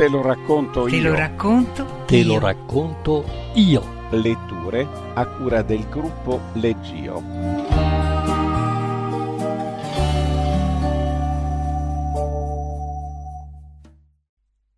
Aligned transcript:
Te 0.00 0.08
lo 0.08 0.22
racconto 0.22 0.84
Te 0.84 0.96
io. 0.96 1.10
lo 1.10 1.14
racconto. 1.14 2.04
Te 2.06 2.16
io. 2.16 2.26
lo 2.32 2.38
racconto 2.38 3.22
io. 3.52 4.08
Letture 4.12 4.88
a 5.12 5.26
cura 5.26 5.60
del 5.60 5.86
gruppo 5.90 6.40
Leggio. 6.54 7.22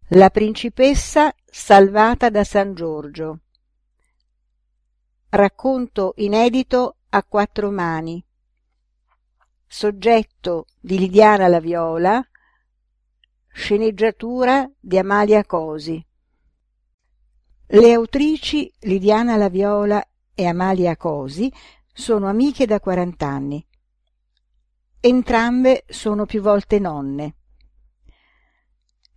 La 0.08 0.29
principessa 0.30 1.32
salvata 1.45 2.29
da 2.29 2.43
San 2.43 2.75
Giorgio. 2.75 3.39
Racconto 5.29 6.14
inedito 6.16 6.96
a 7.11 7.23
quattro 7.23 7.70
mani. 7.70 8.20
Soggetto 9.68 10.66
di 10.80 10.98
Lidiana 10.98 11.46
La 11.46 11.60
Viola. 11.60 12.27
Sceneggiatura 13.55 14.69
di 14.80 14.97
Amalia 14.97 15.45
Cosi. 15.45 16.02
Le 17.66 17.93
autrici 17.93 18.73
Lidiana 18.80 19.37
La 19.37 19.51
Viola 19.51 20.02
e 20.34 20.47
Amalia 20.47 20.97
Cosi 20.97 21.52
sono 21.93 22.29
amiche 22.29 22.65
da 22.65 22.80
quarant'anni. 22.80 23.65
Entrambe 25.01 25.84
sono 25.87 26.24
più 26.24 26.41
volte 26.41 26.79
nonne. 26.79 27.34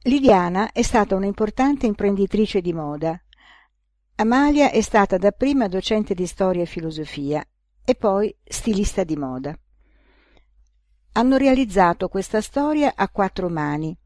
Lidiana 0.03 0.73
è 0.73 0.81
stata 0.81 1.15
un'importante 1.15 1.85
imprenditrice 1.85 2.59
di 2.59 2.73
moda. 2.73 3.17
Amalia 4.15 4.69
è 4.69 4.81
stata 4.81 5.17
dapprima 5.17 5.69
docente 5.69 6.13
di 6.13 6.27
storia 6.27 6.63
e 6.63 6.67
filosofia 6.67 7.43
e 7.85 7.95
poi 7.95 8.35
stilista 8.43 9.05
di 9.05 9.15
moda. 9.15 9.57
Hanno 11.13 11.37
realizzato 11.37 12.09
questa 12.09 12.41
storia 12.41 12.95
a 12.95 13.07
quattro 13.07 13.47
mani. 13.47 13.97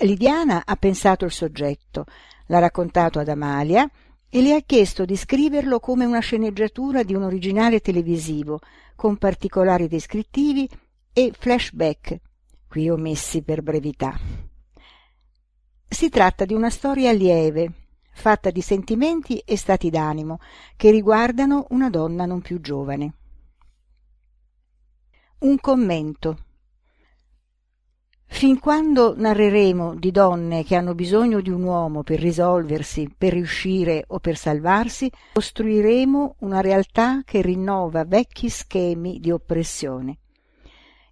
Lidiana 0.00 0.62
ha 0.64 0.76
pensato 0.76 1.24
il 1.24 1.30
soggetto, 1.30 2.06
l'ha 2.46 2.58
raccontato 2.58 3.18
ad 3.18 3.28
Amalia 3.28 3.88
e 4.28 4.42
le 4.42 4.54
ha 4.54 4.60
chiesto 4.60 5.04
di 5.04 5.16
scriverlo 5.16 5.80
come 5.80 6.04
una 6.04 6.20
sceneggiatura 6.20 7.02
di 7.02 7.14
un 7.14 7.24
originale 7.24 7.80
televisivo, 7.80 8.60
con 8.94 9.16
particolari 9.16 9.88
descrittivi 9.88 10.68
e 11.12 11.32
flashback, 11.36 12.20
qui 12.68 12.88
omessi 12.88 13.42
per 13.42 13.62
brevità. 13.62 14.18
Si 15.88 16.08
tratta 16.08 16.44
di 16.44 16.54
una 16.54 16.70
storia 16.70 17.10
lieve, 17.10 17.72
fatta 18.12 18.50
di 18.50 18.60
sentimenti 18.60 19.38
e 19.38 19.56
stati 19.56 19.90
d'animo, 19.90 20.38
che 20.76 20.90
riguardano 20.90 21.66
una 21.70 21.90
donna 21.90 22.26
non 22.26 22.40
più 22.40 22.60
giovane. 22.60 23.14
Un 25.40 25.58
commento. 25.58 26.44
Fin 28.32 28.58
quando 28.58 29.14
narreremo 29.14 29.96
di 29.96 30.10
donne 30.10 30.64
che 30.64 30.74
hanno 30.74 30.94
bisogno 30.94 31.42
di 31.42 31.50
un 31.50 31.62
uomo 31.62 32.02
per 32.02 32.20
risolversi, 32.20 33.12
per 33.14 33.34
riuscire 33.34 34.04
o 34.06 34.18
per 34.18 34.36
salvarsi, 34.36 35.10
costruiremo 35.34 36.36
una 36.38 36.62
realtà 36.62 37.22
che 37.22 37.42
rinnova 37.42 38.04
vecchi 38.04 38.48
schemi 38.48 39.18
di 39.20 39.30
oppressione. 39.30 40.20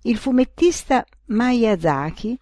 Il 0.02 0.16
fumettista 0.16 1.04
Miyazaki 1.26 2.38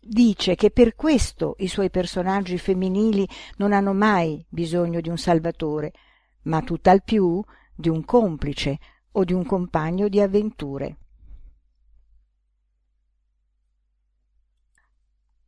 dice 0.00 0.54
che 0.54 0.70
per 0.70 0.94
questo 0.94 1.54
i 1.58 1.68
suoi 1.68 1.88
personaggi 1.88 2.58
femminili 2.58 3.26
non 3.56 3.72
hanno 3.72 3.94
mai 3.94 4.44
bisogno 4.50 5.00
di 5.00 5.08
un 5.08 5.16
salvatore, 5.16 5.92
ma 6.42 6.60
tutt'al 6.60 7.02
più 7.02 7.42
di 7.74 7.88
un 7.88 8.04
complice 8.04 8.78
o 9.12 9.24
di 9.24 9.32
un 9.32 9.46
compagno 9.46 10.08
di 10.08 10.20
avventure. 10.20 10.98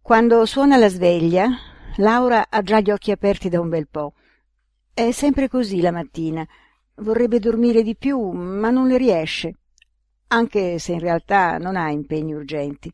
Quando 0.09 0.47
suona 0.47 0.79
la 0.79 0.89
sveglia, 0.89 1.51
Laura 1.97 2.47
ha 2.49 2.63
già 2.63 2.81
gli 2.81 2.91
occhi 2.91 3.11
aperti 3.11 3.51
da 3.51 3.61
un 3.61 3.69
bel 3.69 3.89
po'. 3.89 4.15
È 4.95 5.11
sempre 5.11 5.51
così 5.51 5.83
la 5.83 5.91
mattina. 5.91 6.49
Vorrebbe 6.95 7.39
dormire 7.39 7.83
di 7.83 7.95
più, 7.95 8.19
ma 8.31 8.71
non 8.71 8.87
le 8.89 8.97
riesce, 8.97 9.57
anche 10.29 10.79
se 10.79 10.93
in 10.93 11.01
realtà 11.01 11.59
non 11.59 11.77
ha 11.77 11.91
impegni 11.91 12.33
urgenti. 12.33 12.91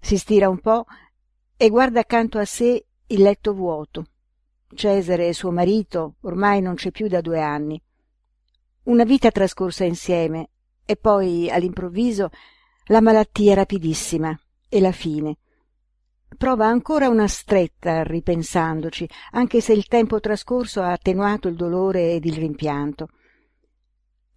Si 0.00 0.18
stira 0.18 0.48
un 0.48 0.58
po' 0.58 0.86
e 1.56 1.68
guarda 1.68 2.00
accanto 2.00 2.38
a 2.38 2.44
sé 2.44 2.84
il 3.06 3.22
letto 3.22 3.54
vuoto. 3.54 4.04
Cesare, 4.74 5.32
suo 5.34 5.52
marito, 5.52 6.16
ormai 6.22 6.60
non 6.60 6.74
c'è 6.74 6.90
più 6.90 7.06
da 7.06 7.20
due 7.20 7.40
anni. 7.40 7.80
Una 8.86 9.04
vita 9.04 9.30
trascorsa 9.30 9.84
insieme 9.84 10.48
e 10.84 10.96
poi, 10.96 11.48
all'improvviso, 11.48 12.30
la 12.86 13.00
malattia 13.00 13.54
rapidissima 13.54 14.36
e 14.68 14.80
la 14.80 14.90
fine. 14.90 15.36
Prova 16.36 16.66
ancora 16.66 17.08
una 17.08 17.28
stretta 17.28 18.02
ripensandoci, 18.02 19.08
anche 19.32 19.60
se 19.60 19.72
il 19.72 19.86
tempo 19.86 20.20
trascorso 20.20 20.80
ha 20.80 20.92
attenuato 20.92 21.48
il 21.48 21.54
dolore 21.54 22.12
ed 22.12 22.24
il 22.24 22.34
rimpianto. 22.34 23.08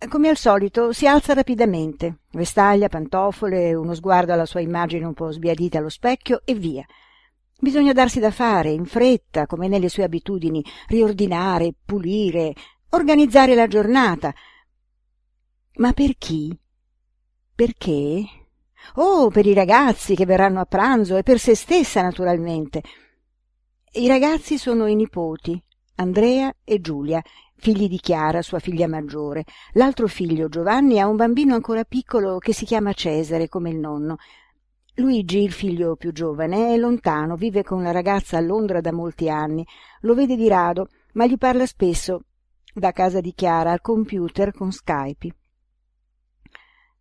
Come 0.10 0.30
al 0.30 0.38
solito 0.38 0.92
si 0.92 1.08
alza 1.08 1.34
rapidamente, 1.34 2.20
vestaglia, 2.32 2.88
pantofole, 2.88 3.74
uno 3.74 3.96
sguardo 3.96 4.32
alla 4.32 4.46
sua 4.46 4.60
immagine 4.60 5.06
un 5.06 5.14
po' 5.14 5.32
sbiadita 5.32 5.80
allo 5.80 5.90
specchio 5.90 6.42
e 6.46 6.54
via. 6.54 6.86
Bisogna 7.60 7.94
darsi 7.94 8.20
da 8.20 8.30
fare, 8.30 8.70
in 8.70 8.86
fretta, 8.86 9.48
come 9.48 9.68
nelle 9.68 9.90
sue 9.90 10.04
abitudini, 10.04 10.64
riordinare, 10.90 11.74
pulire, 11.84 12.54
organizzare 12.90 13.56
la 13.56 13.66
giornata. 13.66 14.32
Ma 15.78 15.94
per 15.94 16.16
chi? 16.18 16.56
Perché? 17.56 18.37
Oh, 18.96 19.30
per 19.30 19.46
i 19.46 19.54
ragazzi 19.54 20.16
che 20.16 20.26
verranno 20.26 20.60
a 20.60 20.66
pranzo 20.66 21.18
e 21.18 21.24
per 21.24 21.40
se 21.40 21.56
stessa, 21.56 22.02
naturalmente. 22.02 22.82
I 23.94 24.08
ragazzi 24.08 24.58
sono 24.58 24.86
i 24.88 24.96
nipoti, 24.96 25.62
Andrea 25.96 26.54
e 26.64 26.80
Giulia, 26.80 27.22
figli 27.56 27.88
di 27.88 27.98
Chiara, 27.98 28.42
sua 28.42 28.60
figlia 28.60 28.88
maggiore. 28.88 29.44
L'altro 29.74 30.08
figlio, 30.08 30.50
Giovanni, 30.50 31.00
ha 31.00 31.08
un 31.08 31.16
bambino 31.16 31.56
ancora 31.56 31.84
piccolo 31.84 32.38
che 32.38 32.54
si 32.54 32.66
chiama 32.66 32.94
Cesare, 32.94 33.50
come 33.50 33.70
il 33.70 33.78
nonno. 33.78 34.18
Luigi, 34.96 35.44
il 35.44 35.52
figlio 35.52 35.96
più 35.96 36.12
giovane, 36.12 36.74
è 36.74 36.78
lontano, 36.78 37.36
vive 37.36 37.64
con 37.64 37.84
la 37.84 37.92
ragazza 37.92 38.38
a 38.38 38.42
Londra 38.42 38.82
da 38.82 38.92
molti 38.92 39.30
anni. 39.30 39.66
Lo 40.02 40.14
vede 40.14 40.36
di 40.36 40.48
rado, 40.48 40.90
ma 41.14 41.26
gli 41.26 41.38
parla 41.38 41.66
spesso, 41.66 42.22
da 42.74 42.92
casa 42.92 43.22
di 43.22 43.34
Chiara, 43.34 43.72
al 43.72 43.82
computer 43.82 44.52
con 44.54 44.72
Skype. 44.72 45.36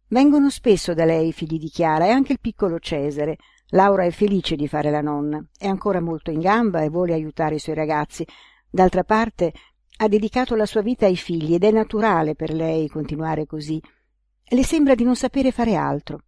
Vengono 0.09 0.51
spesso 0.51 0.95
da 0.95 1.05
lei 1.05 1.29
i 1.29 1.33
figli 1.33 1.59
di 1.59 1.69
Chiara 1.69 2.07
e 2.07 2.11
anche 2.11 2.33
il 2.33 2.41
piccolo 2.41 2.79
Cesare. 2.79 3.39
Laura 3.71 4.05
è 4.05 4.11
felice 4.11 4.55
di 4.55 4.69
fare 4.69 4.93
la 4.93 5.01
nonna, 5.01 5.45
è 5.59 5.67
ancora 5.67 6.01
molto 6.01 6.31
in 6.31 6.39
gamba 6.39 6.83
e 6.83 6.89
vuole 6.89 7.13
aiutare 7.13 7.57
i 7.57 7.59
suoi 7.59 7.75
ragazzi. 7.75 8.25
D'altra 8.71 9.03
parte 9.03 9.53
ha 9.99 10.07
dedicato 10.07 10.55
la 10.55 10.67
sua 10.67 10.83
vita 10.83 11.07
ai 11.07 11.17
figli 11.17 11.55
ed 11.55 11.65
è 11.65 11.73
naturale 11.73 12.37
per 12.37 12.53
lei 12.53 12.89
continuare 12.89 13.47
così. 13.47 13.83
Le 14.49 14.63
sembra 14.63 14.95
di 14.95 15.03
non 15.03 15.17
sapere 15.17 15.51
fare 15.51 15.75
altro. 15.75 16.21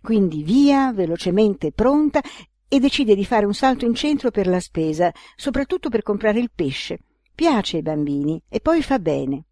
Quindi 0.00 0.44
via, 0.44 0.92
velocemente 0.92 1.72
pronta, 1.72 2.20
e 2.68 2.78
decide 2.78 3.16
di 3.16 3.24
fare 3.24 3.46
un 3.46 3.54
salto 3.54 3.84
in 3.84 3.94
centro 3.94 4.30
per 4.30 4.46
la 4.46 4.60
spesa, 4.60 5.12
soprattutto 5.34 5.88
per 5.88 6.02
comprare 6.02 6.38
il 6.38 6.52
pesce. 6.54 7.00
Piace 7.34 7.78
ai 7.78 7.82
bambini 7.82 8.40
e 8.48 8.60
poi 8.60 8.80
fa 8.82 9.00
bene. 9.00 9.44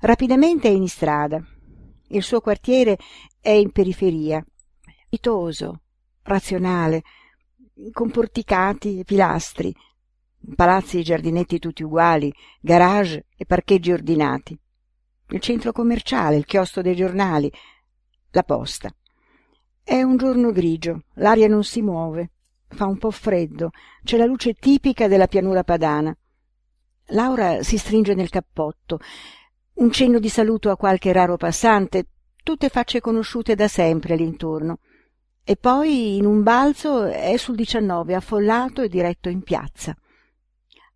Rapidamente 0.00 0.68
è 0.68 0.72
in 0.72 0.88
strada. 0.88 1.40
Il 2.12 2.24
suo 2.24 2.40
quartiere 2.40 2.98
è 3.40 3.50
in 3.50 3.70
periferia, 3.70 4.44
pitoso, 5.08 5.82
razionale, 6.22 7.02
con 7.92 8.10
porticati 8.10 8.98
e 8.98 9.04
pilastri, 9.04 9.72
palazzi 10.56 10.98
e 10.98 11.02
giardinetti 11.02 11.60
tutti 11.60 11.84
uguali, 11.84 12.32
garage 12.60 13.26
e 13.36 13.46
parcheggi 13.46 13.92
ordinati. 13.92 14.58
Il 15.28 15.40
centro 15.40 15.70
commerciale, 15.70 16.36
il 16.36 16.46
chiostro 16.46 16.82
dei 16.82 16.96
giornali, 16.96 17.50
la 18.30 18.42
posta. 18.42 18.92
È 19.80 20.02
un 20.02 20.16
giorno 20.16 20.50
grigio, 20.50 21.04
l'aria 21.14 21.46
non 21.46 21.62
si 21.62 21.80
muove, 21.80 22.32
fa 22.66 22.86
un 22.86 22.98
po' 22.98 23.12
freddo, 23.12 23.70
c'è 24.02 24.16
la 24.16 24.26
luce 24.26 24.54
tipica 24.54 25.06
della 25.06 25.28
pianura 25.28 25.62
padana. 25.62 26.12
Laura 27.12 27.62
si 27.62 27.78
stringe 27.78 28.14
nel 28.14 28.30
cappotto, 28.30 28.98
un 29.80 29.90
cenno 29.90 30.18
di 30.18 30.28
saluto 30.28 30.68
a 30.70 30.76
qualche 30.76 31.10
raro 31.10 31.38
passante, 31.38 32.08
tutte 32.42 32.68
facce 32.68 33.00
conosciute 33.00 33.54
da 33.54 33.66
sempre 33.66 34.12
all'intorno. 34.12 34.80
E 35.42 35.56
poi, 35.56 36.16
in 36.16 36.26
un 36.26 36.42
balzo, 36.42 37.06
è 37.06 37.36
sul 37.38 37.56
19, 37.56 38.14
affollato 38.14 38.82
e 38.82 38.88
diretto 38.88 39.30
in 39.30 39.42
piazza. 39.42 39.96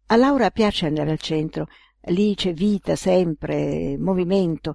A 0.07 0.17
Laura 0.17 0.51
piace 0.51 0.87
andare 0.87 1.13
al 1.13 1.19
centro, 1.19 1.69
lì 2.09 2.35
c'è 2.35 2.53
vita 2.53 2.95
sempre, 2.95 3.97
movimento. 3.99 4.75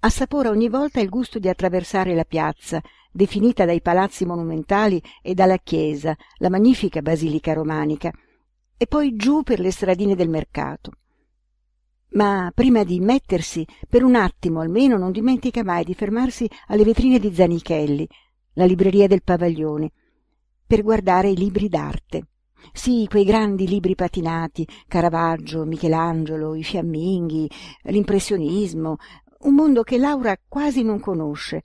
Assapora 0.00 0.48
ogni 0.48 0.70
volta 0.70 1.00
il 1.00 1.10
gusto 1.10 1.38
di 1.38 1.50
attraversare 1.50 2.14
la 2.14 2.24
piazza, 2.24 2.80
definita 3.12 3.66
dai 3.66 3.82
palazzi 3.82 4.24
monumentali 4.24 5.02
e 5.20 5.34
dalla 5.34 5.58
chiesa, 5.58 6.16
la 6.36 6.48
magnifica 6.48 7.02
basilica 7.02 7.52
romanica, 7.52 8.10
e 8.74 8.86
poi 8.86 9.16
giù 9.16 9.42
per 9.42 9.60
le 9.60 9.70
stradine 9.70 10.14
del 10.14 10.30
mercato. 10.30 10.92
Ma 12.18 12.50
prima 12.52 12.82
di 12.82 12.98
mettersi, 12.98 13.64
per 13.88 14.02
un 14.02 14.16
attimo 14.16 14.58
almeno 14.58 14.98
non 14.98 15.12
dimentica 15.12 15.62
mai 15.62 15.84
di 15.84 15.94
fermarsi 15.94 16.50
alle 16.66 16.82
vetrine 16.82 17.20
di 17.20 17.32
Zanichelli, 17.32 18.08
la 18.54 18.64
libreria 18.64 19.06
del 19.06 19.22
Pavaglione, 19.22 19.92
per 20.66 20.82
guardare 20.82 21.28
i 21.28 21.36
libri 21.36 21.68
d'arte. 21.68 22.26
Sì, 22.72 23.06
quei 23.08 23.22
grandi 23.22 23.68
libri 23.68 23.94
patinati, 23.94 24.66
Caravaggio, 24.88 25.64
Michelangelo, 25.64 26.56
i 26.56 26.64
fiamminghi, 26.64 27.48
l'impressionismo, 27.82 28.96
un 29.42 29.54
mondo 29.54 29.84
che 29.84 29.96
Laura 29.96 30.36
quasi 30.48 30.82
non 30.82 30.98
conosce, 30.98 31.62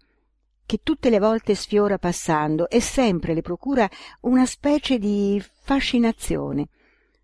che 0.68 0.82
tutte 0.84 1.10
le 1.10 1.18
volte 1.18 1.56
sfiora 1.56 1.98
passando 1.98 2.70
e 2.70 2.80
sempre 2.80 3.34
le 3.34 3.42
procura 3.42 3.90
una 4.22 4.46
specie 4.46 5.00
di 5.00 5.42
fascinazione. 5.64 6.68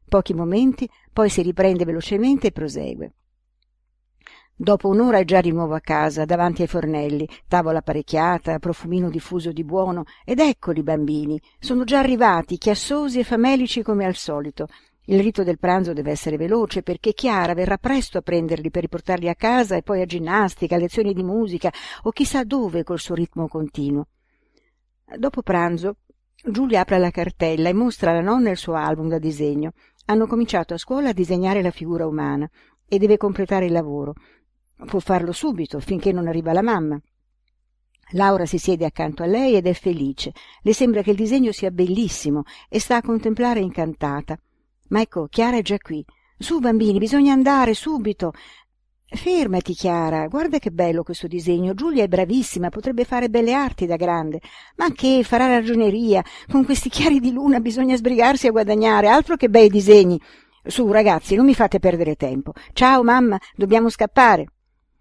Pochi 0.07 0.33
momenti, 0.33 0.89
poi 1.13 1.29
si 1.29 1.43
riprende 1.43 1.85
velocemente 1.85 2.47
e 2.47 2.51
prosegue. 2.51 3.13
Dopo 4.61 4.89
un'ora 4.89 5.19
è 5.19 5.23
già 5.23 5.39
di 5.39 5.53
nuovo 5.53 5.73
a 5.73 5.79
casa, 5.79 6.25
davanti 6.25 6.63
ai 6.63 6.67
fornelli, 6.67 7.25
tavola 7.47 7.77
apparecchiata, 7.77 8.59
profumino 8.59 9.09
diffuso 9.09 9.53
di 9.53 9.63
buono, 9.63 10.03
ed 10.25 10.39
eccoli 10.39 10.79
i 10.79 10.83
bambini. 10.83 11.39
Sono 11.59 11.85
già 11.85 11.99
arrivati, 11.99 12.57
chiassosi 12.57 13.19
e 13.19 13.23
famelici 13.23 13.81
come 13.81 14.03
al 14.03 14.15
solito. 14.15 14.67
Il 15.05 15.21
rito 15.21 15.43
del 15.43 15.59
pranzo 15.59 15.93
deve 15.93 16.11
essere 16.11 16.35
veloce 16.35 16.83
perché 16.83 17.13
Chiara 17.13 17.53
verrà 17.53 17.77
presto 17.77 18.17
a 18.17 18.21
prenderli 18.21 18.69
per 18.69 18.81
riportarli 18.81 19.29
a 19.29 19.35
casa 19.35 19.77
e 19.77 19.81
poi 19.81 20.01
a 20.01 20.05
ginnastica, 20.05 20.75
a 20.75 20.79
lezioni 20.79 21.13
di 21.13 21.23
musica 21.23 21.71
o 22.01 22.11
chissà 22.11 22.43
dove 22.43 22.83
col 22.83 22.99
suo 22.99 23.15
ritmo 23.15 23.47
continuo. 23.47 24.07
Dopo 25.15 25.41
pranzo 25.41 25.99
Giulia 26.43 26.81
apre 26.81 26.99
la 26.99 27.11
cartella 27.11 27.69
e 27.69 27.73
mostra 27.73 28.11
alla 28.11 28.19
nonna 28.19 28.49
il 28.49 28.57
suo 28.57 28.73
album 28.73 29.07
da 29.07 29.19
disegno. 29.19 29.71
Hanno 30.07 30.27
cominciato 30.27 30.73
a 30.73 30.77
scuola 30.77 31.09
a 31.09 31.13
disegnare 31.13 31.61
la 31.61 31.71
figura 31.71 32.05
umana 32.05 32.49
e 32.89 32.97
deve 32.97 33.15
completare 33.15 33.67
il 33.67 33.71
lavoro. 33.71 34.15
Può 34.85 34.99
farlo 34.99 35.33
subito, 35.33 35.79
finché 35.79 36.11
non 36.11 36.27
arriva 36.27 36.53
la 36.53 36.61
mamma. 36.61 36.99
Laura 38.13 38.45
si 38.45 38.57
siede 38.57 38.85
accanto 38.85 39.23
a 39.23 39.27
lei 39.27 39.55
ed 39.55 39.67
è 39.67 39.73
felice. 39.73 40.31
Le 40.61 40.73
sembra 40.73 41.01
che 41.01 41.11
il 41.11 41.17
disegno 41.17 41.51
sia 41.51 41.69
bellissimo 41.69 42.43
e 42.69 42.79
sta 42.79 42.95
a 42.95 43.01
contemplare 43.01 43.59
incantata. 43.59 44.39
Ma 44.89 45.01
ecco, 45.01 45.27
Chiara 45.27 45.57
è 45.57 45.61
già 45.61 45.77
qui. 45.77 46.03
Su, 46.37 46.59
bambini, 46.59 46.97
bisogna 46.97 47.33
andare 47.33 47.73
subito. 47.73 48.31
Fermati, 49.05 49.73
Chiara, 49.73 50.27
guarda 50.27 50.59
che 50.59 50.71
bello 50.71 51.03
questo 51.03 51.27
disegno. 51.27 51.73
Giulia 51.73 52.03
è 52.03 52.07
bravissima, 52.07 52.69
potrebbe 52.69 53.03
fare 53.03 53.29
belle 53.29 53.53
arti 53.53 53.85
da 53.85 53.97
grande. 53.97 54.39
Ma 54.77 54.91
che 54.91 55.21
farà 55.23 55.47
ragioneria? 55.47 56.23
Con 56.49 56.63
questi 56.63 56.89
chiari 56.89 57.19
di 57.19 57.31
luna 57.31 57.59
bisogna 57.59 57.97
sbrigarsi 57.97 58.47
a 58.47 58.51
guadagnare, 58.51 59.07
altro 59.07 59.35
che 59.35 59.49
bei 59.49 59.69
disegni. 59.69 60.19
Su, 60.63 60.89
ragazzi, 60.91 61.35
non 61.35 61.45
mi 61.45 61.53
fate 61.53 61.79
perdere 61.79 62.15
tempo. 62.15 62.53
Ciao, 62.73 63.03
mamma, 63.03 63.39
dobbiamo 63.55 63.89
scappare. 63.89 64.45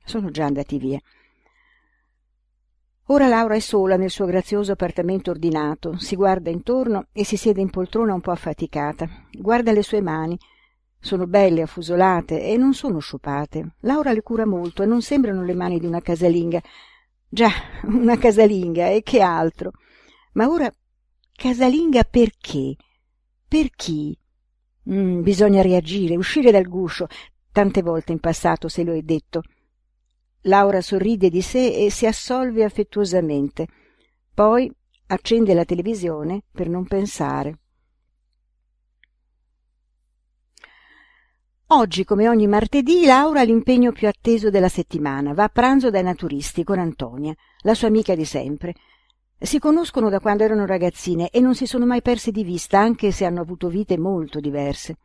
Sono 0.08 0.31
già 0.31 0.46
andati 0.46 0.78
via. 0.78 0.99
Ora 3.08 3.28
Laura 3.28 3.56
è 3.56 3.58
sola 3.58 3.96
nel 3.96 4.08
suo 4.08 4.25
grazioso 4.25 4.72
appartamento 4.72 5.31
ordinato, 5.31 5.99
si 5.99 6.16
guarda 6.16 6.49
intorno 6.49 7.08
e 7.12 7.26
si 7.26 7.37
siede 7.37 7.60
in 7.60 7.69
poltrona 7.69 8.14
un 8.14 8.22
po' 8.22 8.31
affaticata. 8.31 9.06
Guarda 9.31 9.70
le 9.70 9.82
sue 9.82 10.00
mani. 10.00 10.38
Sono 10.99 11.26
belle, 11.26 11.60
affusolate 11.60 12.43
e 12.43 12.56
non 12.56 12.72
sono 12.72 13.00
sciupate. 13.00 13.75
Laura 13.81 14.14
le 14.14 14.22
cura 14.22 14.46
molto 14.46 14.82
e 14.82 14.87
non 14.87 15.02
sembrano 15.02 15.44
le 15.44 15.52
mani 15.52 15.78
di 15.78 15.84
una 15.84 16.00
casalinga. 16.00 16.62
Già, 17.28 17.50
una 17.84 18.16
casalinga, 18.16 18.88
e 18.88 19.02
che 19.02 19.20
altro. 19.20 19.72
Ma 20.32 20.49
ora, 20.49 20.72
casalinga 21.34 22.05
perché? 22.05 22.76
Per 23.46 23.70
chi? 23.72 24.19
Mm, 24.90 25.20
bisogna 25.20 25.60
reagire, 25.60 26.16
uscire 26.16 26.50
dal 26.50 26.66
guscio. 26.66 27.08
Tante 27.52 27.82
volte 27.82 28.12
in 28.12 28.20
passato 28.20 28.69
se 28.69 28.84
lo 28.84 28.94
è 28.94 29.02
detto. 29.02 29.43
Laura 30.43 30.81
sorride 30.81 31.29
di 31.31 31.43
sé 31.43 31.75
e 31.75 31.90
si 31.90 32.06
assolve 32.06 32.64
affettuosamente. 32.64 33.67
Poi 34.32 34.73
accende 35.06 35.55
la 35.55 35.64
televisione 35.64 36.43
per 36.52 36.69
non 36.69 36.87
pensare. 36.87 37.58
Oggi, 41.70 42.05
come 42.05 42.29
ogni 42.29 42.46
martedì, 42.46 43.05
Laura 43.05 43.40
ha 43.40 43.43
l'impegno 43.43 43.93
più 43.93 44.08
atteso 44.08 44.49
della 44.49 44.70
settimana. 44.70 45.35
Va 45.35 45.44
a 45.44 45.49
pranzo 45.50 45.90
dai 45.90 46.02
naturisti 46.02 46.64
con 46.64 46.79
Antonia, 46.79 47.34
la 47.62 47.75
sua 47.75 47.88
amica 47.88 48.14
di 48.14 48.25
sempre. 48.25 48.75
Si 49.38 49.58
conoscono 49.58 50.08
da 50.08 50.19
quando 50.19 50.44
erano 50.44 50.64
ragazzine 50.64 51.29
e 51.29 51.41
non 51.41 51.55
si 51.55 51.67
sono 51.67 51.84
mai 51.84 52.00
perse 52.00 52.31
di 52.31 52.43
vista, 52.43 52.79
anche 52.79 53.11
se 53.11 53.26
hanno 53.26 53.43
avuto 53.43 53.69
vite 53.69 53.99
molto 53.99 54.41
diverse. 54.41 54.96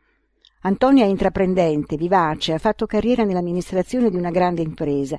Antonia 0.66 1.04
è 1.04 1.08
intraprendente, 1.08 1.96
vivace, 1.96 2.54
ha 2.54 2.58
fatto 2.58 2.86
carriera 2.86 3.22
nell'amministrazione 3.24 4.08
di 4.08 4.16
una 4.16 4.30
grande 4.30 4.62
impresa. 4.62 5.18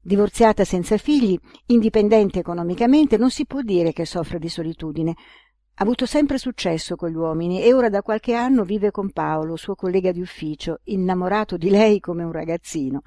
Divorziata 0.00 0.64
senza 0.64 0.96
figli, 0.96 1.36
indipendente 1.66 2.38
economicamente, 2.38 3.16
non 3.16 3.30
si 3.30 3.46
può 3.46 3.62
dire 3.62 3.92
che 3.92 4.04
soffra 4.04 4.38
di 4.38 4.48
solitudine. 4.48 5.10
Ha 5.10 5.82
avuto 5.82 6.06
sempre 6.06 6.38
successo 6.38 6.94
con 6.94 7.10
gli 7.10 7.16
uomini 7.16 7.62
e 7.62 7.74
ora 7.74 7.88
da 7.88 8.02
qualche 8.02 8.34
anno 8.34 8.62
vive 8.62 8.92
con 8.92 9.10
Paolo, 9.10 9.56
suo 9.56 9.74
collega 9.74 10.12
di 10.12 10.20
ufficio, 10.20 10.78
innamorato 10.84 11.56
di 11.56 11.68
lei 11.68 11.98
come 11.98 12.22
un 12.22 12.30
ragazzino. 12.30 13.02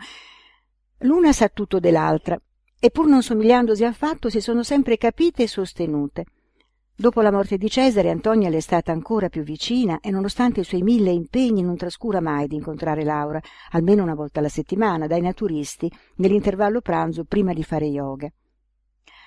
L'una 1.04 1.31
sa 1.31 1.48
tutto 1.48 1.80
dell'altra 1.80 2.38
e 2.78 2.92
pur 2.92 3.08
non 3.08 3.24
somigliandosi 3.24 3.86
affatto 3.86 4.30
si 4.30 4.42
sono 4.42 4.64
sempre 4.64 4.98
capite 4.98 5.44
e 5.44 5.48
sostenute. 5.48 6.26
Dopo 7.00 7.22
la 7.22 7.31
morte 7.31 7.57
di 7.57 7.69
Cesare, 7.69 8.10
Antonia 8.10 8.50
le 8.50 8.57
è 8.57 8.60
stata 8.60 8.92
ancora 8.92 9.30
più 9.30 9.42
vicina 9.42 10.01
e 10.01 10.12
nonostante 10.12 10.60
i 10.60 10.66
suoi 10.66 10.81
mille 10.81 11.12
impegni 11.12 11.62
non 11.62 11.78
trascura 11.78 12.19
mai 12.19 12.46
di 12.48 12.56
incontrare 12.56 13.06
Laura, 13.06 13.40
almeno 13.72 14.04
una 14.04 14.16
volta 14.16 14.40
alla 14.40 14.50
settimana, 14.50 15.07
dai 15.07 15.22
naturisti, 15.22 15.90
nell'intervallo 16.16 16.81
pranzo 16.81 17.24
prima 17.24 17.54
di 17.54 17.63
fare 17.63 17.86
yoga. 17.86 18.30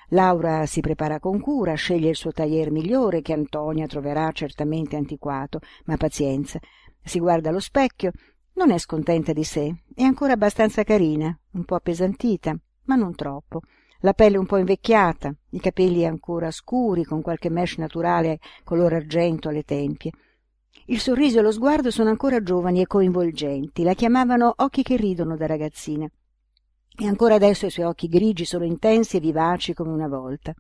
Laura 0.08 0.66
si 0.66 0.82
prepara 0.82 1.18
con 1.18 1.40
cura, 1.40 1.72
sceglie 1.72 2.10
il 2.10 2.14
suo 2.14 2.30
taglier 2.30 2.70
migliore 2.70 3.22
che 3.22 3.32
Antonia 3.32 3.86
troverà 3.86 4.30
certamente 4.32 4.96
antiquato, 4.96 5.60
ma 5.86 5.96
pazienza. 5.96 6.58
Si 7.02 7.18
guarda 7.20 7.48
allo 7.48 7.58
specchio, 7.58 8.12
non 8.56 8.70
è 8.70 8.76
scontenta 8.76 9.32
di 9.32 9.44
sé, 9.44 9.84
è 9.94 10.02
ancora 10.02 10.34
abbastanza 10.34 10.82
carina, 10.82 11.34
un 11.52 11.64
po' 11.64 11.76
appesantita, 11.76 12.54
ma 12.84 12.96
non 12.96 13.14
troppo 13.14 13.62
la 14.02 14.14
pelle 14.14 14.36
un 14.36 14.46
po' 14.46 14.56
invecchiata, 14.56 15.34
i 15.50 15.60
capelli 15.60 16.04
ancora 16.04 16.50
scuri, 16.50 17.04
con 17.04 17.22
qualche 17.22 17.50
mesh 17.50 17.76
naturale 17.76 18.38
color 18.64 18.92
argento 18.92 19.48
alle 19.48 19.62
tempie. 19.62 20.10
Il 20.86 20.98
sorriso 20.98 21.38
e 21.38 21.42
lo 21.42 21.52
sguardo 21.52 21.90
sono 21.90 22.10
ancora 22.10 22.42
giovani 22.42 22.80
e 22.80 22.86
coinvolgenti, 22.86 23.84
la 23.84 23.94
chiamavano 23.94 24.52
occhi 24.56 24.82
che 24.82 24.96
ridono 24.96 25.36
da 25.36 25.46
ragazzina. 25.46 26.08
E 26.94 27.06
ancora 27.06 27.36
adesso 27.36 27.66
i 27.66 27.70
suoi 27.70 27.86
occhi 27.86 28.08
grigi 28.08 28.44
sono 28.44 28.64
intensi 28.64 29.16
e 29.16 29.20
vivaci 29.20 29.72
come 29.72 29.92
una 29.92 30.08
volta. 30.08 30.52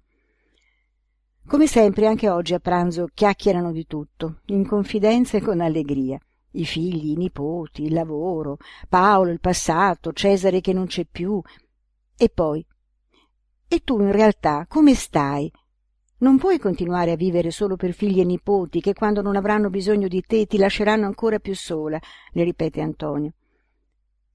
Come 1.44 1.66
sempre, 1.66 2.06
anche 2.06 2.28
oggi 2.28 2.54
a 2.54 2.60
pranzo 2.60 3.08
chiacchierano 3.12 3.72
di 3.72 3.86
tutto, 3.86 4.40
in 4.46 4.64
confidenza 4.64 5.36
e 5.36 5.40
con 5.40 5.60
allegria. 5.60 6.18
I 6.52 6.64
figli, 6.64 7.10
i 7.10 7.16
nipoti, 7.16 7.82
il 7.82 7.92
lavoro, 7.92 8.58
Paolo, 8.88 9.30
il 9.30 9.40
passato, 9.40 10.12
Cesare 10.12 10.60
che 10.60 10.72
non 10.72 10.86
c'è 10.86 11.04
più. 11.10 11.42
E 12.16 12.28
poi 12.28 12.64
e 13.74 13.80
tu 13.84 13.98
in 14.00 14.12
realtà 14.12 14.66
come 14.68 14.94
stai? 14.94 15.50
Non 16.18 16.36
puoi 16.36 16.58
continuare 16.58 17.10
a 17.10 17.16
vivere 17.16 17.50
solo 17.50 17.76
per 17.76 17.94
figli 17.94 18.20
e 18.20 18.24
nipoti 18.24 18.82
che 18.82 18.92
quando 18.92 19.22
non 19.22 19.34
avranno 19.34 19.70
bisogno 19.70 20.08
di 20.08 20.20
te 20.20 20.44
ti 20.44 20.58
lasceranno 20.58 21.06
ancora 21.06 21.38
più 21.38 21.54
sola, 21.54 21.98
le 22.32 22.44
ripete 22.44 22.82
Antonio. 22.82 23.32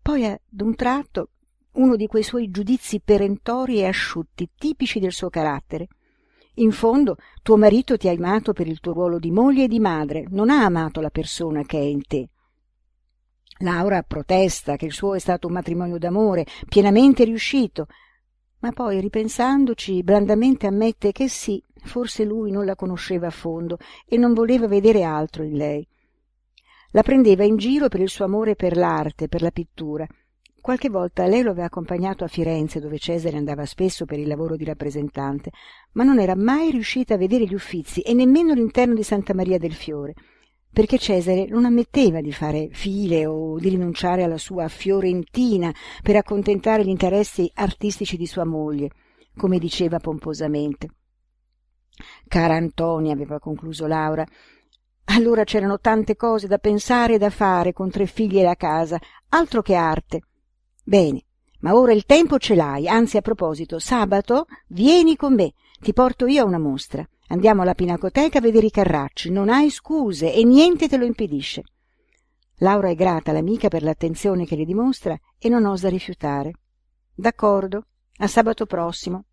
Poi 0.02 0.26
ad 0.26 0.40
un 0.60 0.74
tratto 0.74 1.30
uno 1.74 1.96
di 1.96 2.08
quei 2.08 2.24
suoi 2.24 2.50
giudizi 2.50 3.00
perentori 3.00 3.78
e 3.78 3.86
asciutti, 3.86 4.50
tipici 4.58 5.00
del 5.00 5.12
suo 5.12 5.30
carattere. 5.30 5.88
In 6.56 6.72
fondo, 6.72 7.18
tuo 7.44 7.58
marito 7.58 7.96
ti 7.96 8.08
ha 8.10 8.12
amato 8.12 8.54
per 8.54 8.68
il 8.68 8.80
tuo 8.80 8.94
ruolo 8.94 9.20
di 9.20 9.30
moglie 9.30 9.66
e 9.66 9.68
di 9.68 9.80
madre, 9.80 10.26
non 10.30 10.50
ha 10.50 10.64
amato 10.64 11.00
la 11.00 11.12
persona 11.12 11.62
che 11.62 11.78
è 11.78 11.84
in 11.84 12.02
te. 12.08 12.30
Laura 13.60 14.02
protesta 14.02 14.76
che 14.78 14.86
il 14.86 14.94
suo 14.94 15.14
è 15.14 15.20
stato 15.20 15.46
un 15.46 15.54
matrimonio 15.54 16.00
d'amore, 16.00 16.48
pienamente 16.68 17.24
riuscito, 17.24 17.86
ma 18.68 18.74
poi 18.74 19.00
ripensandoci 19.00 20.04
blandamente 20.04 20.68
ammette 20.68 21.14
che 21.14 21.30
sì, 21.30 21.64
forse 21.84 22.26
lui 22.26 22.52
non 22.52 22.66
la 22.66 22.76
conosceva 22.76 23.28
a 23.28 23.32
fondo 23.32 23.78
e 24.06 24.18
non 24.18 24.34
voleva 24.34 24.68
vedere 24.68 25.04
altro 25.04 25.44
in 25.44 25.56
lei. 25.56 25.88
La 26.92 27.02
prendeva 27.02 27.46
in 27.46 27.56
giro 27.56 27.88
per 27.88 28.02
il 28.02 28.10
suo 28.10 28.26
amore 28.26 28.58
per 28.58 28.76
l'arte, 28.76 29.30
per 29.30 29.42
la 29.42 29.52
pittura. 29.52 30.06
Qualche 30.60 30.90
volta 30.90 31.28
lei 31.28 31.44
lo 31.44 31.52
aveva 31.52 31.68
accompagnato 31.68 32.26
a 32.26 32.28
Firenze, 32.28 32.82
dove 32.82 32.98
Cesare 32.98 33.38
andava 33.38 33.66
spesso 33.66 34.04
per 34.04 34.20
il 34.20 34.28
lavoro 34.28 34.58
di 34.58 34.66
rappresentante, 34.66 35.52
ma 35.94 36.04
non 36.04 36.20
era 36.20 36.36
mai 36.36 36.70
riuscita 36.72 37.14
a 37.14 37.18
vedere 37.18 37.46
gli 37.46 37.54
uffizi 37.54 38.02
e 38.02 38.14
nemmeno 38.14 38.54
l'interno 38.54 38.96
di 38.96 39.04
Santa 39.04 39.34
Maria 39.34 39.58
del 39.58 39.74
Fiore 39.74 40.14
perché 40.78 41.00
Cesare 41.00 41.48
non 41.48 41.66
ammetteva 41.66 42.22
di 42.22 42.32
fare 42.32 42.70
file 42.72 43.26
o 43.26 43.58
di 43.58 43.70
rinunciare 43.70 44.22
alla 44.22 44.38
sua 44.38 44.68
fiorentina 44.68 45.74
per 46.04 46.18
accontentare 46.18 46.86
gli 46.86 46.90
interessi 46.90 47.50
artistici 47.56 48.16
di 48.16 48.28
sua 48.28 48.46
moglie, 48.46 48.92
come 49.36 49.58
diceva 49.58 49.98
pomposamente. 49.98 50.88
Cara 52.28 52.54
Antonia, 52.54 53.12
aveva 53.12 53.40
concluso 53.40 53.88
Laura, 53.88 54.24
allora 55.06 55.44
c'erano 55.46 55.80
tante 55.80 56.16
cose 56.16 56.46
da 56.46 56.60
pensare 56.60 57.16
e 57.16 57.18
da 57.18 57.32
fare 57.32 57.74
con 57.74 57.90
tre 57.90 58.06
figli 58.06 58.38
e 58.38 58.44
la 58.44 58.54
casa, 58.54 59.00
altro 59.30 59.64
che 59.64 59.74
arte. 59.74 60.22
Bene, 60.84 61.24
ma 61.62 61.74
ora 61.74 61.92
il 61.92 62.06
tempo 62.06 62.38
ce 62.38 62.54
l'hai, 62.54 62.88
anzi 62.88 63.18
a 63.18 63.22
proposito, 63.22 63.80
sabato 63.80 64.46
vieni 64.68 65.16
con 65.16 65.34
me, 65.34 65.56
ti 65.80 65.92
porto 65.92 66.28
io 66.28 66.44
a 66.44 66.46
una 66.46 66.60
mostra. 66.60 67.04
Andiamo 67.28 67.62
alla 67.62 67.74
pinacoteca 67.74 68.38
a 68.38 68.42
vedere 68.42 68.68
i 68.68 68.72
carracci, 68.72 69.30
non 69.30 69.50
hai 69.50 69.70
scuse 69.70 70.34
e 70.34 70.44
niente 70.44 70.88
te 70.88 70.98
lo 70.98 71.06
impedisce. 71.06 71.64
Laura 72.60 72.90
è 72.90 72.96
grata 72.96 73.32
all'amica 73.32 73.68
per 73.68 73.84
l'attenzione 73.84 74.46
che 74.46 74.56
le 74.56 74.66
dimostra 74.66 75.18
e 75.38 75.50
non 75.50 75.66
osa 75.66 75.90
rifiutare. 75.90 76.54
D'accordo, 77.14 77.86
a 78.18 78.28
sabato 78.28 78.66
prossimo. 78.66 79.26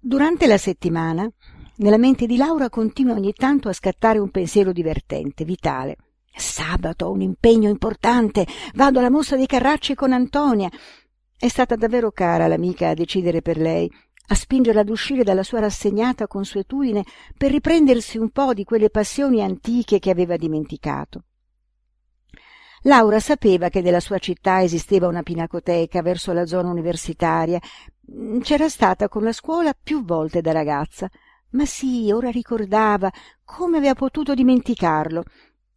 Durante 0.00 0.46
la 0.46 0.58
settimana, 0.58 1.30
nella 1.76 1.98
mente 1.98 2.26
di 2.26 2.36
Laura 2.36 2.68
continua 2.68 3.14
ogni 3.14 3.32
tanto 3.32 3.68
a 3.68 3.72
scattare 3.72 4.18
un 4.18 4.30
pensiero 4.30 4.72
divertente, 4.72 5.44
vitale. 5.44 5.96
Sabato 6.34 7.06
ho 7.06 7.10
un 7.10 7.20
impegno 7.20 7.68
importante, 7.68 8.46
vado 8.74 8.98
alla 8.98 9.10
mostra 9.10 9.36
dei 9.36 9.46
Carracci 9.46 9.94
con 9.94 10.12
Antonia. 10.12 10.70
È 11.40 11.46
stata 11.46 11.76
davvero 11.76 12.10
cara 12.10 12.48
l'amica 12.48 12.88
a 12.88 12.94
decidere 12.94 13.42
per 13.42 13.58
lei, 13.58 13.88
a 14.30 14.34
spingerla 14.34 14.80
ad 14.80 14.88
uscire 14.88 15.22
dalla 15.22 15.44
sua 15.44 15.60
rassegnata 15.60 16.26
consuetudine 16.26 17.04
per 17.36 17.52
riprendersi 17.52 18.18
un 18.18 18.30
po' 18.30 18.52
di 18.52 18.64
quelle 18.64 18.90
passioni 18.90 19.40
antiche 19.40 20.00
che 20.00 20.10
aveva 20.10 20.36
dimenticato. 20.36 21.22
Laura 22.82 23.20
sapeva 23.20 23.68
che 23.68 23.82
nella 23.82 24.00
sua 24.00 24.18
città 24.18 24.64
esisteva 24.64 25.06
una 25.06 25.22
pinacoteca 25.22 26.02
verso 26.02 26.32
la 26.32 26.44
zona 26.44 26.70
universitaria. 26.70 27.60
C'era 28.40 28.68
stata 28.68 29.08
con 29.08 29.22
la 29.22 29.32
scuola 29.32 29.72
più 29.80 30.04
volte 30.04 30.40
da 30.40 30.50
ragazza. 30.50 31.08
Ma 31.50 31.66
sì, 31.66 32.10
ora 32.10 32.30
ricordava 32.30 33.12
come 33.44 33.76
aveva 33.78 33.94
potuto 33.94 34.34
dimenticarlo. 34.34 35.22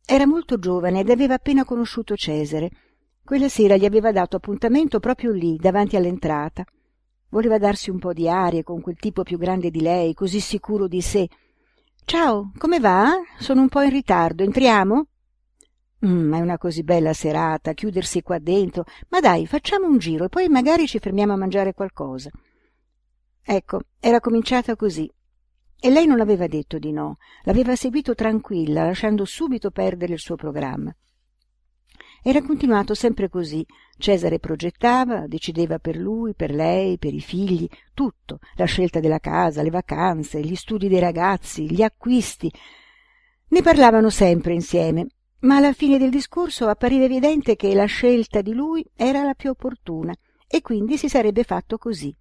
Era 0.04 0.26
molto 0.26 0.58
giovane 0.58 1.02
ed 1.02 1.12
aveva 1.12 1.36
appena 1.36 1.66
conosciuto 1.66 2.16
Cesare. 2.16 2.72
Quella 3.24 3.50
sera 3.50 3.78
gli 3.78 3.86
aveva 3.86 4.12
dato 4.12 4.36
appuntamento 4.36 5.00
proprio 5.00 5.32
lì, 5.32 5.56
davanti 5.58 5.96
all'entrata. 5.96 6.66
Voleva 7.30 7.58
darsi 7.58 7.90
un 7.90 8.00
po' 8.00 8.14
di 8.14 8.28
aria 8.28 8.64
con 8.64 8.82
quel 8.82 8.98
tipo 8.98 9.24
più 9.24 9.38
grande 9.38 9.72
di 9.72 9.82
lei, 9.82 10.14
così 10.14 10.40
sicuro 10.40 10.88
di 10.88 11.02
sé. 11.02 11.30
Ciao, 12.04 12.52
come 12.58 12.80
va? 12.80 13.14
Sono 13.40 13.62
un 13.62 13.70
po' 13.70 13.82
in 13.82 13.92
ritardo. 13.92 14.44
Entriamo? 14.44 15.06
Mm, 16.06 16.34
è 16.34 16.40
una 16.40 16.58
così 16.58 16.84
bella 16.84 17.14
serata, 17.14 17.74
chiudersi 17.74 18.22
qua 18.22 18.40
dentro. 18.40 18.84
Ma 19.10 19.20
dai, 19.20 19.46
facciamo 19.48 19.88
un 19.88 19.98
giro 19.98 20.26
e 20.26 20.30
poi 20.30 20.50
magari 20.50 20.88
ci 20.88 21.00
fermiamo 21.00 21.34
a 21.34 21.38
mangiare 21.38 21.74
qualcosa. 21.74 22.30
Ecco, 23.44 23.82
era 24.00 24.20
cominciata 24.20 24.76
così. 24.76 25.10
E 25.80 25.90
lei 25.90 26.06
non 26.06 26.20
aveva 26.20 26.48
detto 26.48 26.78
di 26.80 26.92
no, 26.92 27.18
l'aveva 27.44 27.76
seguito 27.76 28.14
tranquilla, 28.14 28.84
lasciando 28.84 29.26
subito 29.26 29.72
perdere 29.72 30.14
il 30.14 30.20
suo 30.20 30.36
programma. 30.36 30.94
Era 32.24 32.44
continuato 32.44 32.94
sempre 32.94 33.30
così. 33.30 33.66
Cesare 33.98 34.38
progettava, 34.38 35.26
decideva 35.26 35.80
per 35.80 35.98
lui, 35.98 36.36
per 36.36 36.52
lei, 36.52 37.00
per 37.00 37.16
i 37.16 37.20
figli, 37.20 37.68
tutto, 37.96 38.38
la 38.58 38.66
scelta 38.66 39.00
della 39.00 39.18
casa, 39.18 39.64
le 39.64 39.72
vacanze, 39.72 40.40
gli 40.40 40.54
studi 40.54 40.88
dei 40.88 41.00
ragazzi, 41.00 41.72
gli 41.72 41.82
acquisti. 41.82 42.52
Ne 43.48 43.62
parlavano 43.64 44.12
sempre 44.12 44.54
insieme, 44.54 45.08
ma 45.40 45.56
alla 45.56 45.74
fine 45.74 45.98
del 45.98 46.12
discorso 46.12 46.68
appariva 46.68 47.06
evidente 47.06 47.56
che 47.56 47.74
la 47.74 47.86
scelta 47.86 48.42
di 48.42 48.54
lui 48.54 48.86
era 48.96 49.24
la 49.24 49.34
più 49.34 49.50
opportuna 49.50 50.14
e 50.48 50.62
quindi 50.62 50.98
si 50.98 51.10
sarebbe 51.10 51.44
fatto 51.44 51.80
così. 51.80 52.16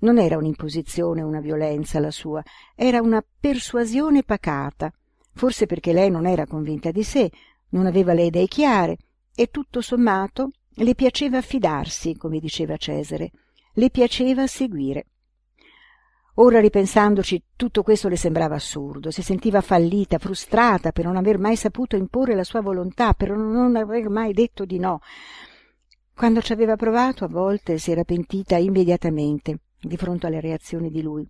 Non 0.00 0.18
era 0.18 0.36
un'imposizione, 0.36 1.22
una 1.22 1.40
violenza 1.40 1.98
la 1.98 2.10
sua, 2.10 2.42
era 2.74 3.00
una 3.00 3.24
persuasione 3.40 4.22
pacata, 4.22 4.92
forse 5.32 5.64
perché 5.64 5.94
lei 5.94 6.10
non 6.10 6.26
era 6.26 6.46
convinta 6.46 6.90
di 6.90 7.02
sé, 7.02 7.30
non 7.70 7.86
aveva 7.86 8.12
le 8.12 8.24
idee 8.24 8.46
chiare 8.46 8.98
e 9.40 9.46
tutto 9.46 9.80
sommato 9.80 10.50
le 10.68 10.94
piaceva 10.94 11.40
fidarsi, 11.40 12.14
come 12.14 12.40
diceva 12.40 12.76
Cesare, 12.76 13.30
le 13.72 13.88
piaceva 13.88 14.46
seguire. 14.46 15.06
Ora 16.34 16.60
ripensandoci 16.60 17.44
tutto 17.56 17.82
questo 17.82 18.08
le 18.08 18.18
sembrava 18.18 18.56
assurdo, 18.56 19.10
si 19.10 19.22
sentiva 19.22 19.62
fallita, 19.62 20.18
frustrata 20.18 20.92
per 20.92 21.06
non 21.06 21.16
aver 21.16 21.38
mai 21.38 21.56
saputo 21.56 21.96
imporre 21.96 22.34
la 22.34 22.44
sua 22.44 22.60
volontà, 22.60 23.14
per 23.14 23.30
non 23.30 23.76
aver 23.76 24.10
mai 24.10 24.34
detto 24.34 24.66
di 24.66 24.78
no. 24.78 25.00
Quando 26.14 26.42
ci 26.42 26.52
aveva 26.52 26.76
provato 26.76 27.24
a 27.24 27.28
volte 27.28 27.78
si 27.78 27.92
era 27.92 28.04
pentita 28.04 28.58
immediatamente 28.58 29.60
di 29.80 29.96
fronte 29.96 30.26
alle 30.26 30.40
reazioni 30.42 30.90
di 30.90 31.00
lui. 31.00 31.26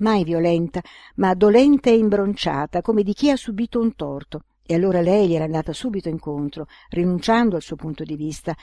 Mai 0.00 0.22
violenta, 0.22 0.82
ma 1.14 1.32
dolente 1.32 1.88
e 1.88 1.96
imbronciata, 1.96 2.82
come 2.82 3.02
di 3.02 3.14
chi 3.14 3.30
ha 3.30 3.36
subito 3.36 3.80
un 3.80 3.94
torto, 3.94 4.42
e 4.66 4.74
allora 4.74 5.00
lei 5.00 5.28
gli 5.28 5.34
era 5.34 5.44
andata 5.44 5.72
subito 5.72 6.08
incontro, 6.08 6.66
rinunciando 6.90 7.56
al 7.56 7.62
suo 7.62 7.76
punto 7.76 8.02
di 8.02 8.16
vista, 8.16 8.54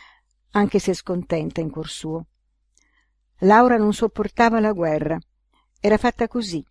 anche 0.52 0.80
se 0.80 0.94
scontenta 0.94 1.62
in 1.62 1.70
cuor 1.72 1.88
suo. 1.88 2.26
Laura 3.40 3.78
non 3.78 3.94
sopportava 3.94 4.60
la 4.60 4.74
guerra. 4.74 5.18
Era 5.80 5.98
fatta 5.98 6.28
così, 6.28 6.64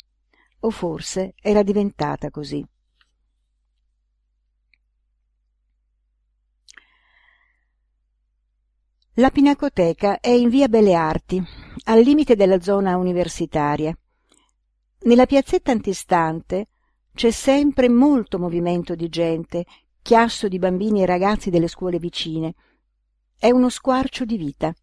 o 0.60 0.70
forse 0.70 1.34
era 1.40 1.62
diventata 1.62 2.30
così. 2.30 2.64
La 9.16 9.30
Pinacoteca 9.30 10.20
è 10.20 10.30
in 10.30 10.48
via 10.48 10.68
Belle 10.68 10.94
Arti, 10.94 11.42
al 11.84 12.00
limite 12.00 12.34
della 12.34 12.60
zona 12.60 12.96
universitaria. 12.96 13.94
Nella 15.00 15.26
piazzetta 15.26 15.70
antistante 15.70 16.68
c'è 17.14 17.31
sempre 17.31 17.88
molto 17.88 18.38
movimento 18.38 18.95
di 18.95 19.09
gente, 19.09 19.64
chiasso 20.00 20.49
di 20.49 20.59
bambini 20.59 21.02
e 21.02 21.07
ragazzi 21.07 21.50
delle 21.50 21.69
scuole 21.69 21.99
vicine. 21.99 22.54
È 23.38 23.50
uno 23.50 23.69
squarcio 23.69 24.25
di 24.25 24.37
vita. 24.37 24.75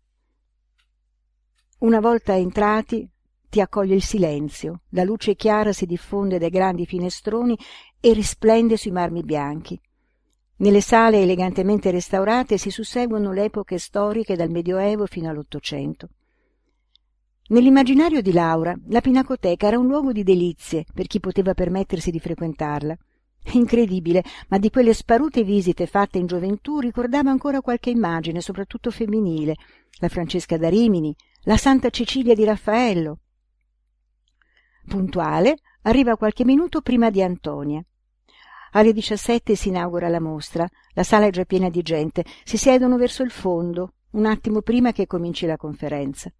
Una 1.80 2.00
volta 2.00 2.36
entrati 2.36 3.10
ti 3.50 3.62
accoglie 3.62 3.96
il 3.96 4.04
silenzio, 4.04 4.82
la 4.90 5.04
luce 5.04 5.36
chiara 5.36 5.74
si 5.74 5.86
diffonde 5.86 6.38
dai 6.38 6.50
grandi 6.50 6.86
finestroni 6.86 7.58
e 8.00 8.14
risplende 8.14 8.78
sui 8.78 8.92
marmi 8.92 9.24
bianchi. 9.24 9.80
Nelle 10.58 10.82
sale 10.82 11.22
elegantemente 11.22 11.90
restaurate 11.90 12.58
si 12.58 12.70
susseguono 12.70 13.32
le 13.32 13.46
epoche 13.46 13.80
storiche 13.80 14.36
dal 14.36 14.52
Medioevo 14.52 15.06
fino 15.06 15.30
all'Ottocento. 15.30 16.10
Nell'immaginario 17.50 18.22
di 18.22 18.32
Laura 18.32 18.78
la 18.90 19.02
Pinacoteca 19.02 19.66
era 19.66 19.80
un 19.80 19.88
luogo 19.88 20.12
di 20.12 20.22
delizie 20.22 20.86
per 20.94 21.08
chi 21.08 21.20
poteva 21.20 21.56
permettersi 21.56 22.12
di 22.12 22.20
frequentarla. 22.20 22.96
Incredibile, 23.54 24.24
ma 24.50 24.60
di 24.60 24.70
quelle 24.70 24.94
sparute 24.94 25.44
visite 25.44 25.88
fatte 25.88 26.20
in 26.20 26.28
gioventù 26.28 26.80
ricordava 26.80 27.32
ancora 27.32 27.62
qualche 27.62 27.90
immagine, 27.90 28.42
soprattutto 28.42 28.92
femminile, 28.92 29.56
la 30.00 30.10
Francesca 30.10 30.58
da 30.58 30.70
Rimini, 30.70 31.16
la 31.44 31.58
Santa 31.58 31.90
Cecilia 31.90 32.36
di 32.36 32.44
Raffaello. 32.44 33.18
Puntuale, 34.88 35.58
arriva 35.84 36.18
qualche 36.18 36.46
minuto 36.46 36.82
prima 36.82 37.10
di 37.10 37.24
Antonia. 37.24 37.84
Alle 38.74 38.94
diciassette 38.94 39.56
si 39.56 39.70
inaugura 39.70 40.08
la 40.08 40.22
mostra, 40.22 40.70
la 40.94 41.04
sala 41.04 41.26
è 41.26 41.32
già 41.32 41.46
piena 41.46 41.70
di 41.70 41.82
gente, 41.82 42.24
si 42.44 42.58
siedono 42.58 42.96
verso 42.98 43.24
il 43.24 43.32
fondo, 43.32 43.94
un 44.12 44.28
attimo 44.28 44.62
prima 44.62 44.92
che 44.92 45.08
cominci 45.08 45.48
la 45.48 45.58
conferenza. 45.58 46.32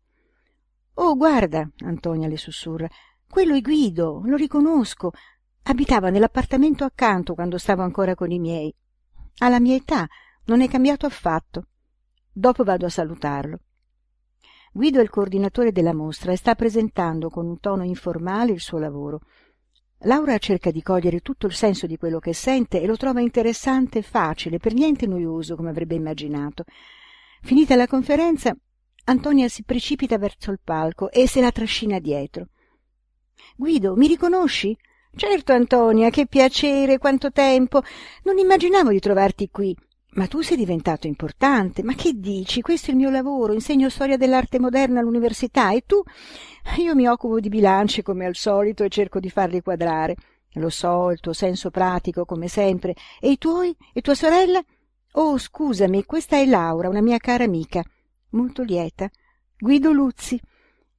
Oh, 1.02 1.16
guarda, 1.16 1.66
Antonia 1.86 2.28
le 2.28 2.36
sussurra, 2.36 2.86
quello 3.26 3.56
è 3.56 3.62
Guido, 3.62 4.22
lo 4.26 4.36
riconosco. 4.36 5.12
Abitava 5.64 6.10
nell'appartamento 6.10 6.84
accanto 6.84 7.36
quando 7.36 7.58
stavo 7.58 7.84
ancora 7.84 8.16
con 8.16 8.32
i 8.32 8.38
miei. 8.38 8.74
Ha 9.38 9.48
la 9.48 9.62
mia 9.62 9.76
età, 9.76 10.06
non 10.46 10.60
è 10.60 10.68
cambiato 10.68 11.06
affatto. 11.06 11.68
Dopo 12.30 12.66
vado 12.66 12.86
a 12.86 12.90
salutarlo. 12.90 13.60
Guido 14.74 15.00
è 15.00 15.02
il 15.02 15.10
coordinatore 15.10 15.72
della 15.72 15.94
mostra 15.94 16.34
e 16.34 16.36
sta 16.36 16.54
presentando 16.54 17.30
con 17.30 17.48
un 17.48 17.62
tono 17.62 17.84
informale 17.86 18.52
il 18.52 18.60
suo 18.60 18.78
lavoro. 18.78 19.22
Laura 20.00 20.38
cerca 20.38 20.70
di 20.70 20.82
cogliere 20.82 21.22
tutto 21.22 21.46
il 21.46 21.54
senso 21.54 21.88
di 21.88 21.96
quello 21.96 22.20
che 22.20 22.34
sente 22.34 22.82
e 22.82 22.86
lo 22.86 22.98
trova 22.98 23.22
interessante 23.22 24.00
e 24.00 24.02
facile, 24.02 24.58
per 24.58 24.74
niente 24.74 25.08
noioso 25.08 25.56
come 25.56 25.70
avrebbe 25.70 25.96
immaginato. 25.96 26.66
Finita 27.42 27.78
la 27.78 27.88
conferenza, 27.88 28.54
Antonia 29.06 29.48
si 29.48 29.64
precipita 29.64 30.18
verso 30.18 30.52
il 30.52 30.60
palco 30.64 31.12
e 31.12 31.28
se 31.28 31.42
la 31.42 31.52
trascina 31.52 32.00
dietro. 32.00 32.48
Guido, 33.56 33.96
mi 33.96 34.08
riconosci? 34.08 34.78
Certo, 35.16 35.54
Antonia, 35.54 36.10
che 36.10 36.28
piacere, 36.28 36.98
quanto 36.98 37.32
tempo. 37.32 37.82
Non 38.24 38.38
immaginavo 38.38 38.92
di 38.92 39.00
trovarti 39.00 39.50
qui. 39.50 39.76
Ma 40.12 40.28
tu 40.28 40.42
sei 40.42 40.58
diventato 40.58 41.08
importante. 41.08 41.84
Ma 41.84 41.94
che 41.94 42.14
dici? 42.14 42.62
Questo 42.62 42.88
è 42.88 42.92
il 42.92 42.98
mio 42.98 43.10
lavoro. 43.10 43.54
Insegno 43.54 43.90
storia 43.90 44.18
dell'arte 44.18 44.60
moderna 44.60 45.00
all'università 45.00 45.72
e 45.72 45.84
tu? 45.86 46.02
Io 46.78 46.96
mi 46.96 47.08
occupo 47.08 47.40
di 47.40 47.50
bilanci 47.50 48.02
come 48.02 48.26
al 48.26 48.36
solito 48.36 48.84
e 48.84 48.90
cerco 48.90 49.20
di 49.20 49.30
farli 49.30 49.62
quadrare. 49.62 50.16
Lo 50.54 50.70
so, 50.70 51.12
il 51.12 51.20
tuo 51.20 51.34
senso 51.34 51.70
pratico, 51.70 52.26
come 52.26 52.48
sempre. 52.48 52.96
E 53.20 53.32
i 53.32 53.38
tuoi? 53.38 53.76
E 53.94 54.02
tua 54.02 54.16
sorella? 54.16 54.64
Oh, 55.14 55.38
scusami, 55.38 56.06
questa 56.06 56.38
è 56.38 56.46
Laura, 56.46 56.90
una 56.90 57.02
mia 57.02 57.18
cara 57.18 57.44
amica. 57.44 57.84
Molto 58.32 58.62
lieta. 58.62 59.10
Guido 59.58 59.92
Luzzi. 59.92 60.40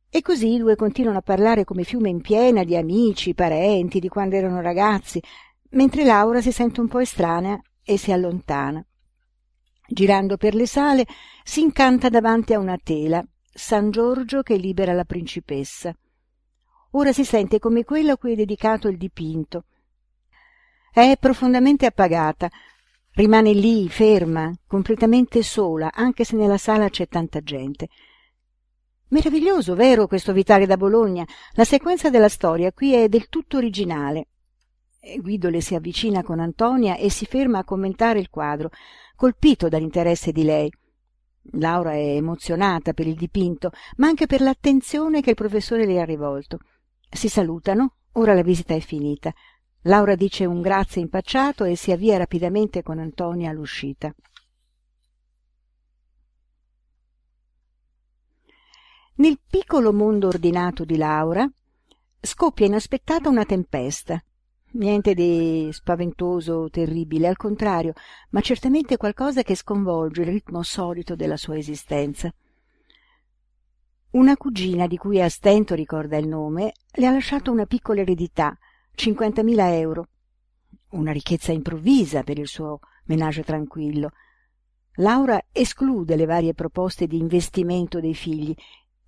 E 0.08 0.22
così 0.22 0.54
i 0.54 0.58
due 0.58 0.74
continuano 0.74 1.18
a 1.18 1.22
parlare 1.22 1.64
come 1.64 1.84
fiume 1.84 2.08
in 2.08 2.20
piena 2.20 2.64
di 2.64 2.76
amici, 2.76 3.34
parenti, 3.34 4.00
di 4.00 4.08
quando 4.08 4.34
erano 4.34 4.60
ragazzi, 4.60 5.22
mentre 5.70 6.04
Laura 6.04 6.40
si 6.40 6.50
sente 6.50 6.80
un 6.80 6.88
po' 6.88 6.98
estranea 6.98 7.60
e 7.84 7.96
si 7.96 8.10
allontana. 8.10 8.84
Girando 9.86 10.36
per 10.36 10.54
le 10.54 10.66
sale, 10.66 11.06
si 11.44 11.60
incanta 11.60 12.08
davanti 12.08 12.54
a 12.54 12.58
una 12.58 12.78
tela, 12.82 13.24
San 13.52 13.90
Giorgio 13.90 14.42
che 14.42 14.56
libera 14.56 14.92
la 14.92 15.04
principessa. 15.04 15.94
Ora 16.92 17.12
si 17.12 17.24
sente 17.24 17.60
come 17.60 17.84
quello 17.84 18.12
a 18.12 18.16
cui 18.16 18.32
è 18.32 18.36
dedicato 18.36 18.88
il 18.88 18.96
dipinto. 18.96 19.66
È 20.92 21.16
profondamente 21.20 21.86
appagata, 21.86 22.50
rimane 23.20 23.52
lì, 23.52 23.86
ferma, 23.88 24.50
completamente 24.66 25.42
sola, 25.42 25.92
anche 25.92 26.24
se 26.24 26.36
nella 26.36 26.56
sala 26.56 26.88
c'è 26.88 27.06
tanta 27.06 27.40
gente. 27.40 27.88
Meraviglioso, 29.08 29.74
vero, 29.74 30.06
questo 30.06 30.32
Vitale 30.32 30.66
da 30.66 30.78
Bologna? 30.78 31.26
La 31.52 31.64
sequenza 31.64 32.08
della 32.08 32.30
storia 32.30 32.72
qui 32.72 32.94
è 32.94 33.08
del 33.08 33.28
tutto 33.28 33.58
originale. 33.58 34.28
Guido 35.18 35.50
le 35.50 35.60
si 35.60 35.74
avvicina 35.74 36.22
con 36.22 36.40
Antonia 36.40 36.96
e 36.96 37.10
si 37.10 37.26
ferma 37.26 37.58
a 37.58 37.64
commentare 37.64 38.20
il 38.20 38.30
quadro, 38.30 38.70
colpito 39.16 39.68
dall'interesse 39.68 40.32
di 40.32 40.44
lei. 40.44 40.72
Laura 41.54 41.92
è 41.92 42.16
emozionata 42.16 42.94
per 42.94 43.06
il 43.06 43.16
dipinto, 43.16 43.70
ma 43.96 44.06
anche 44.06 44.26
per 44.26 44.40
l'attenzione 44.40 45.20
che 45.20 45.30
il 45.30 45.36
professore 45.36 45.84
le 45.84 46.00
ha 46.00 46.04
rivolto. 46.04 46.58
Si 47.10 47.28
salutano, 47.28 47.96
ora 48.12 48.32
la 48.32 48.42
visita 48.42 48.74
è 48.74 48.80
finita. 48.80 49.32
Laura 49.84 50.14
dice 50.14 50.44
un 50.44 50.60
grazie 50.60 51.00
impacciato 51.00 51.64
e 51.64 51.74
si 51.74 51.90
avvia 51.90 52.18
rapidamente 52.18 52.82
con 52.82 52.98
Antonia 52.98 53.48
all'uscita. 53.48 54.14
Nel 59.14 59.38
piccolo 59.46 59.92
mondo 59.92 60.28
ordinato 60.28 60.84
di 60.84 60.96
Laura 60.96 61.50
scoppia 62.20 62.66
inaspettata 62.66 63.28
una 63.30 63.44
tempesta. 63.44 64.22
Niente 64.72 65.14
di 65.14 65.68
spaventoso 65.72 66.52
o 66.52 66.70
terribile, 66.70 67.26
al 67.26 67.36
contrario, 67.36 67.94
ma 68.30 68.40
certamente 68.40 68.96
qualcosa 68.96 69.42
che 69.42 69.56
sconvolge 69.56 70.22
il 70.22 70.28
ritmo 70.28 70.62
solito 70.62 71.16
della 71.16 71.36
sua 71.36 71.56
esistenza. 71.56 72.32
Una 74.10 74.36
cugina 74.36 74.86
di 74.86 74.96
cui 74.96 75.20
a 75.20 75.28
stento 75.28 75.74
ricorda 75.74 76.18
il 76.18 76.28
nome 76.28 76.72
le 76.92 77.06
ha 77.06 77.10
lasciato 77.10 77.50
una 77.50 77.66
piccola 77.66 78.00
eredità, 78.00 78.56
cinquantamila 79.00 79.74
euro. 79.76 80.08
Una 80.90 81.10
ricchezza 81.10 81.52
improvvisa 81.52 82.22
per 82.22 82.38
il 82.38 82.46
suo 82.46 82.80
menage 83.06 83.42
tranquillo. 83.42 84.10
Laura 84.96 85.42
esclude 85.52 86.16
le 86.16 86.26
varie 86.26 86.52
proposte 86.52 87.06
di 87.06 87.16
investimento 87.16 87.98
dei 87.98 88.12
figli 88.12 88.54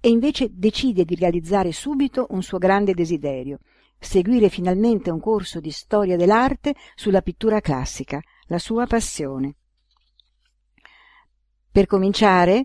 e 0.01 0.09
invece 0.09 0.49
decide 0.51 1.05
di 1.05 1.15
realizzare 1.15 1.73
subito 1.73 2.29
un 2.31 2.43
suo 2.43 2.57
grande 2.57 2.95
desiderio, 2.95 3.59
seguire 3.99 4.49
finalmente 4.49 5.11
un 5.11 5.21
corso 5.21 5.61
di 5.61 5.71
storia 5.71 6.17
dell'arte 6.17 6.75
sulla 6.95 7.21
pittura 7.21 7.61
classica, 7.61 8.19
la 8.47 8.59
sua 8.59 8.87
passione. 8.87 9.57
Per 11.71 11.85
cominciare, 11.85 12.65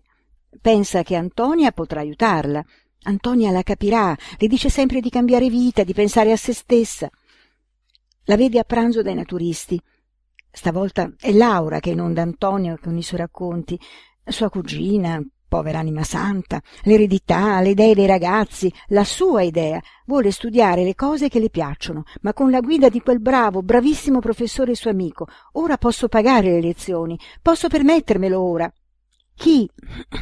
pensa 0.62 1.04
che 1.04 1.16
Antonia 1.16 1.74
potrà 1.74 2.00
aiutarla. 2.00 2.64
Antonia 3.04 3.52
la 3.52 3.64
capirà, 3.64 4.18
le 4.38 4.48
dice 4.48 4.70
sempre 4.70 5.02
di 5.02 5.10
cambiare 5.10 5.50
vita, 5.50 5.84
di 5.84 5.94
pensare 5.94 6.32
a 6.32 6.38
se 6.38 6.52
stessa. 6.52 7.10
La 8.30 8.36
vede 8.36 8.60
a 8.60 8.66
pranzo 8.66 9.02
dai 9.02 9.16
naturisti. 9.16 9.82
Stavolta 10.52 11.14
è 11.18 11.32
Laura 11.32 11.80
che 11.80 11.92
inonda 11.92 12.22
Antonio 12.22 12.78
con 12.82 12.98
i 12.98 13.02
suoi 13.02 13.20
racconti. 13.20 13.80
Sua 14.26 14.50
cugina, 14.50 15.22
Povera 15.48 15.80
anima 15.80 16.04
santa, 16.04 16.62
l'eredità, 16.82 17.62
le 17.62 17.70
idee 17.70 17.96
dei 17.96 18.06
ragazzi, 18.06 18.70
la 18.88 19.06
sua 19.06 19.44
idea. 19.44 19.82
Vuole 20.06 20.32
studiare 20.32 20.84
le 20.84 20.94
cose 20.94 21.30
che 21.30 21.40
le 21.40 21.50
piacciono, 21.50 22.04
ma 22.20 22.34
con 22.34 22.52
la 22.52 22.60
guida 22.60 22.90
di 22.90 23.00
quel 23.00 23.22
bravo, 23.22 23.64
bravissimo 23.64 24.20
professore 24.20 24.76
suo 24.76 24.90
amico. 24.90 25.28
Ora 25.54 25.78
posso 25.78 26.10
pagare 26.10 26.52
le 26.52 26.60
lezioni, 26.60 27.18
posso 27.42 27.70
permettermelo 27.70 28.38
ora. 28.38 28.70
Chi? 29.38 29.70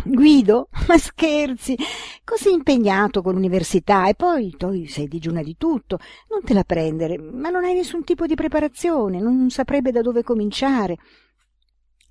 Guido? 0.03 0.67
Ma 0.87 0.97
scherzi! 0.97 1.77
Così 2.25 2.51
impegnato 2.51 3.21
con 3.21 3.33
l'università 3.33 4.09
e 4.09 4.13
poi 4.13 4.53
tu 4.57 4.85
sei 4.87 5.07
digiuna 5.07 5.41
di 5.41 5.55
tutto. 5.57 5.99
Non 6.29 6.43
te 6.43 6.53
la 6.53 6.65
prendere, 6.65 7.17
ma 7.17 7.49
non 7.49 7.63
hai 7.63 7.73
nessun 7.73 8.03
tipo 8.03 8.25
di 8.25 8.35
preparazione, 8.35 9.21
non 9.21 9.49
saprebbe 9.49 9.91
da 9.91 10.01
dove 10.01 10.21
cominciare. 10.21 10.97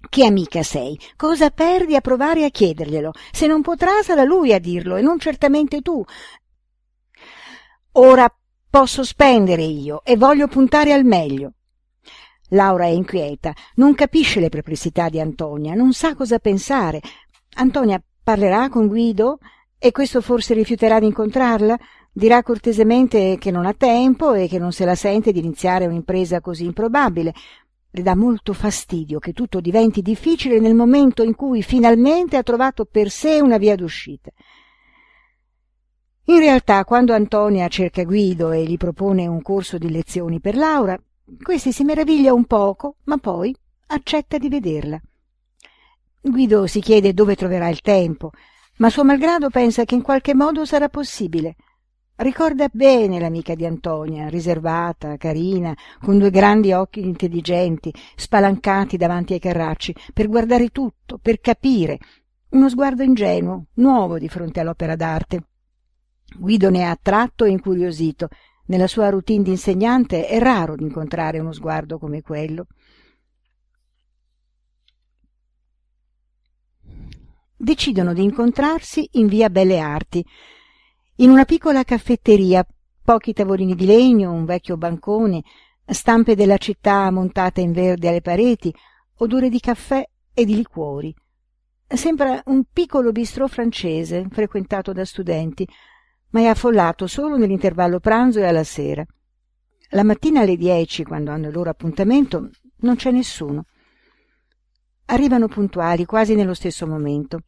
Che 0.08 0.24
amica 0.24 0.62
sei? 0.62 0.98
Cosa 1.14 1.50
perdi 1.50 1.94
a 1.94 2.00
provare 2.00 2.46
a 2.46 2.50
chiederglielo? 2.50 3.12
Se 3.32 3.46
non 3.46 3.60
potrà 3.60 4.02
sarà 4.02 4.24
lui 4.24 4.54
a 4.54 4.58
dirlo 4.58 4.96
e 4.96 5.02
non 5.02 5.18
certamente 5.18 5.82
tu. 5.82 6.02
Ora 7.92 8.34
posso 8.70 9.04
spendere 9.04 9.62
io 9.62 10.02
e 10.04 10.16
voglio 10.16 10.48
puntare 10.48 10.94
al 10.94 11.04
meglio. 11.04 11.52
Laura 12.54 12.84
è 12.84 12.88
inquieta, 12.88 13.52
non 13.74 13.94
capisce 13.94 14.40
le 14.40 14.48
perplessità 14.48 15.08
di 15.08 15.20
Antonia, 15.20 15.74
non 15.74 15.92
sa 15.92 16.14
cosa 16.14 16.38
pensare. 16.38 17.00
Antonia 17.56 18.02
parlerà 18.22 18.68
con 18.68 18.86
Guido 18.86 19.38
e 19.78 19.90
questo 19.90 20.20
forse 20.20 20.54
rifiuterà 20.54 20.98
di 20.98 21.06
incontrarla? 21.06 21.78
Dirà 22.10 22.42
cortesemente 22.42 23.36
che 23.38 23.50
non 23.50 23.66
ha 23.66 23.74
tempo 23.74 24.32
e 24.34 24.46
che 24.46 24.58
non 24.58 24.72
se 24.72 24.84
la 24.84 24.94
sente 24.94 25.32
di 25.32 25.40
iniziare 25.40 25.86
un'impresa 25.86 26.40
così 26.40 26.64
improbabile, 26.64 27.34
le 27.90 28.02
dà 28.02 28.14
molto 28.14 28.52
fastidio 28.52 29.18
che 29.18 29.32
tutto 29.32 29.60
diventi 29.60 30.00
difficile 30.00 30.58
nel 30.58 30.74
momento 30.74 31.22
in 31.22 31.34
cui 31.34 31.62
finalmente 31.62 32.36
ha 32.36 32.42
trovato 32.42 32.84
per 32.84 33.10
sé 33.10 33.40
una 33.40 33.58
via 33.58 33.74
d'uscita. 33.74 34.30
In 36.26 36.38
realtà, 36.38 36.84
quando 36.84 37.12
Antonia 37.12 37.68
cerca 37.68 38.02
Guido 38.04 38.50
e 38.52 38.64
gli 38.64 38.76
propone 38.76 39.26
un 39.26 39.42
corso 39.42 39.76
di 39.76 39.90
lezioni 39.90 40.40
per 40.40 40.56
Laura, 40.56 40.98
questi 41.42 41.72
si 41.72 41.84
meraviglia 41.84 42.32
un 42.32 42.44
poco, 42.44 42.96
ma 43.04 43.18
poi 43.18 43.54
accetta 43.86 44.38
di 44.38 44.48
vederla. 44.48 45.00
Guido 46.20 46.66
si 46.66 46.80
chiede 46.80 47.12
dove 47.12 47.36
troverà 47.36 47.68
il 47.68 47.80
tempo, 47.80 48.30
ma 48.78 48.90
suo 48.90 49.04
malgrado 49.04 49.50
pensa 49.50 49.84
che 49.84 49.94
in 49.94 50.02
qualche 50.02 50.34
modo 50.34 50.64
sarà 50.64 50.88
possibile. 50.88 51.56
Ricorda 52.16 52.68
bene 52.72 53.18
l'amica 53.18 53.54
di 53.54 53.66
Antonia, 53.66 54.28
riservata, 54.28 55.16
carina, 55.16 55.76
con 56.00 56.18
due 56.18 56.30
grandi 56.30 56.72
occhi 56.72 57.00
intelligenti, 57.00 57.92
spalancati 58.14 58.96
davanti 58.96 59.32
ai 59.32 59.40
carracci, 59.40 59.94
per 60.12 60.28
guardare 60.28 60.68
tutto, 60.68 61.18
per 61.20 61.40
capire, 61.40 61.98
uno 62.50 62.68
sguardo 62.68 63.02
ingenuo, 63.02 63.66
nuovo 63.74 64.18
di 64.18 64.28
fronte 64.28 64.60
all'opera 64.60 64.94
d'arte. 64.94 65.42
Guido 66.38 66.70
ne 66.70 66.80
è 66.80 66.84
attratto 66.84 67.44
e 67.44 67.50
incuriosito. 67.50 68.28
Nella 68.66 68.86
sua 68.86 69.10
routine 69.10 69.42
di 69.42 69.50
insegnante 69.50 70.26
è 70.26 70.38
raro 70.38 70.74
incontrare 70.78 71.38
uno 71.38 71.52
sguardo 71.52 71.98
come 71.98 72.22
quello. 72.22 72.66
Decidono 77.56 78.14
di 78.14 78.22
incontrarsi 78.22 79.08
in 79.12 79.26
via 79.26 79.50
Belle 79.50 79.78
Arti, 79.78 80.24
in 81.16 81.30
una 81.30 81.44
piccola 81.44 81.84
caffetteria, 81.84 82.66
pochi 83.02 83.32
tavolini 83.32 83.74
di 83.74 83.86
legno, 83.86 84.32
un 84.32 84.44
vecchio 84.44 84.76
bancone, 84.76 85.42
stampe 85.86 86.34
della 86.34 86.56
città 86.56 87.10
montate 87.10 87.60
in 87.60 87.72
verde 87.72 88.08
alle 88.08 88.22
pareti, 88.22 88.74
odore 89.18 89.50
di 89.50 89.60
caffè 89.60 90.06
e 90.32 90.44
di 90.44 90.56
liquori. 90.56 91.14
Sembra 91.86 92.42
un 92.46 92.64
piccolo 92.72 93.12
bistrò 93.12 93.46
francese, 93.46 94.26
frequentato 94.30 94.92
da 94.92 95.04
studenti, 95.04 95.68
ma 96.34 96.40
è 96.40 96.46
affollato 96.46 97.06
solo 97.06 97.36
nell'intervallo 97.36 98.00
pranzo 98.00 98.40
e 98.40 98.44
alla 98.44 98.64
sera. 98.64 99.06
La 99.90 100.02
mattina 100.02 100.40
alle 100.40 100.56
dieci, 100.56 101.04
quando 101.04 101.30
hanno 101.30 101.46
il 101.46 101.54
loro 101.54 101.70
appuntamento, 101.70 102.50
non 102.78 102.96
c'è 102.96 103.12
nessuno. 103.12 103.66
Arrivano 105.06 105.46
puntuali, 105.46 106.04
quasi 106.04 106.34
nello 106.34 106.54
stesso 106.54 106.88
momento. 106.88 107.42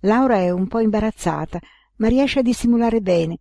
Laura 0.00 0.36
è 0.38 0.50
un 0.50 0.66
po' 0.66 0.80
imbarazzata, 0.80 1.60
ma 1.96 2.08
riesce 2.08 2.40
a 2.40 2.42
dissimulare 2.42 3.00
bene. 3.00 3.38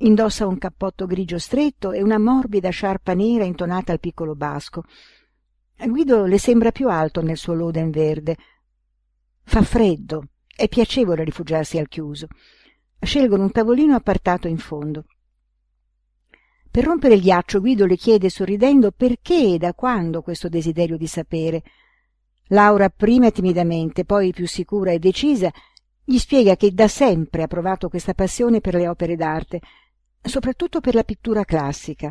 Indossa 0.00 0.46
un 0.46 0.58
cappotto 0.58 1.06
grigio 1.06 1.38
stretto 1.38 1.92
e 1.92 2.02
una 2.02 2.18
morbida 2.18 2.68
sciarpa 2.68 3.14
nera 3.14 3.44
intonata 3.44 3.92
al 3.92 3.98
piccolo 3.98 4.34
basco. 4.34 4.82
Guido 5.74 6.26
le 6.26 6.38
sembra 6.38 6.70
più 6.70 6.90
alto 6.90 7.22
nel 7.22 7.38
suo 7.38 7.54
loden 7.54 7.90
verde. 7.90 8.36
Fa 9.42 9.62
freddo, 9.62 10.24
è 10.54 10.68
piacevole 10.68 11.24
rifugiarsi 11.24 11.78
al 11.78 11.88
chiuso. 11.88 12.26
Scelgono 13.00 13.44
un 13.44 13.52
tavolino 13.52 13.94
appartato 13.94 14.48
in 14.48 14.58
fondo. 14.58 15.04
Per 16.70 16.84
rompere 16.84 17.14
il 17.14 17.20
ghiaccio 17.22 17.60
Guido 17.60 17.86
le 17.86 17.96
chiede 17.96 18.28
sorridendo 18.28 18.90
perché 18.90 19.54
e 19.54 19.58
da 19.58 19.72
quando 19.72 20.20
questo 20.20 20.48
desiderio 20.48 20.96
di 20.96 21.06
sapere. 21.06 21.62
Laura 22.48 22.88
prima 22.88 23.30
timidamente, 23.30 24.04
poi 24.04 24.32
più 24.32 24.46
sicura 24.46 24.92
e 24.92 24.98
decisa, 24.98 25.50
gli 26.04 26.18
spiega 26.18 26.56
che 26.56 26.72
da 26.72 26.88
sempre 26.88 27.42
ha 27.42 27.46
provato 27.46 27.88
questa 27.88 28.14
passione 28.14 28.60
per 28.60 28.74
le 28.74 28.88
opere 28.88 29.16
d'arte, 29.16 29.60
soprattutto 30.22 30.80
per 30.80 30.94
la 30.94 31.04
pittura 31.04 31.44
classica. 31.44 32.10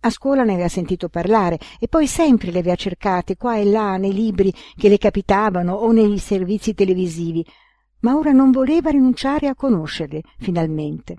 A 0.00 0.10
scuola 0.10 0.44
ne 0.44 0.52
aveva 0.52 0.68
sentito 0.68 1.08
parlare 1.08 1.58
e 1.78 1.88
poi 1.88 2.06
sempre 2.06 2.50
le 2.50 2.60
aveva 2.60 2.76
cercate 2.76 3.36
qua 3.36 3.56
e 3.56 3.64
là 3.64 3.96
nei 3.96 4.12
libri 4.12 4.52
che 4.76 4.88
le 4.88 4.98
capitavano 4.98 5.74
o 5.74 5.90
nei 5.92 6.18
servizi 6.18 6.74
televisivi, 6.74 7.44
ma 8.00 8.16
ora 8.16 8.32
non 8.32 8.50
voleva 8.50 8.90
rinunciare 8.90 9.48
a 9.48 9.54
conoscerle, 9.54 10.22
finalmente. 10.38 11.16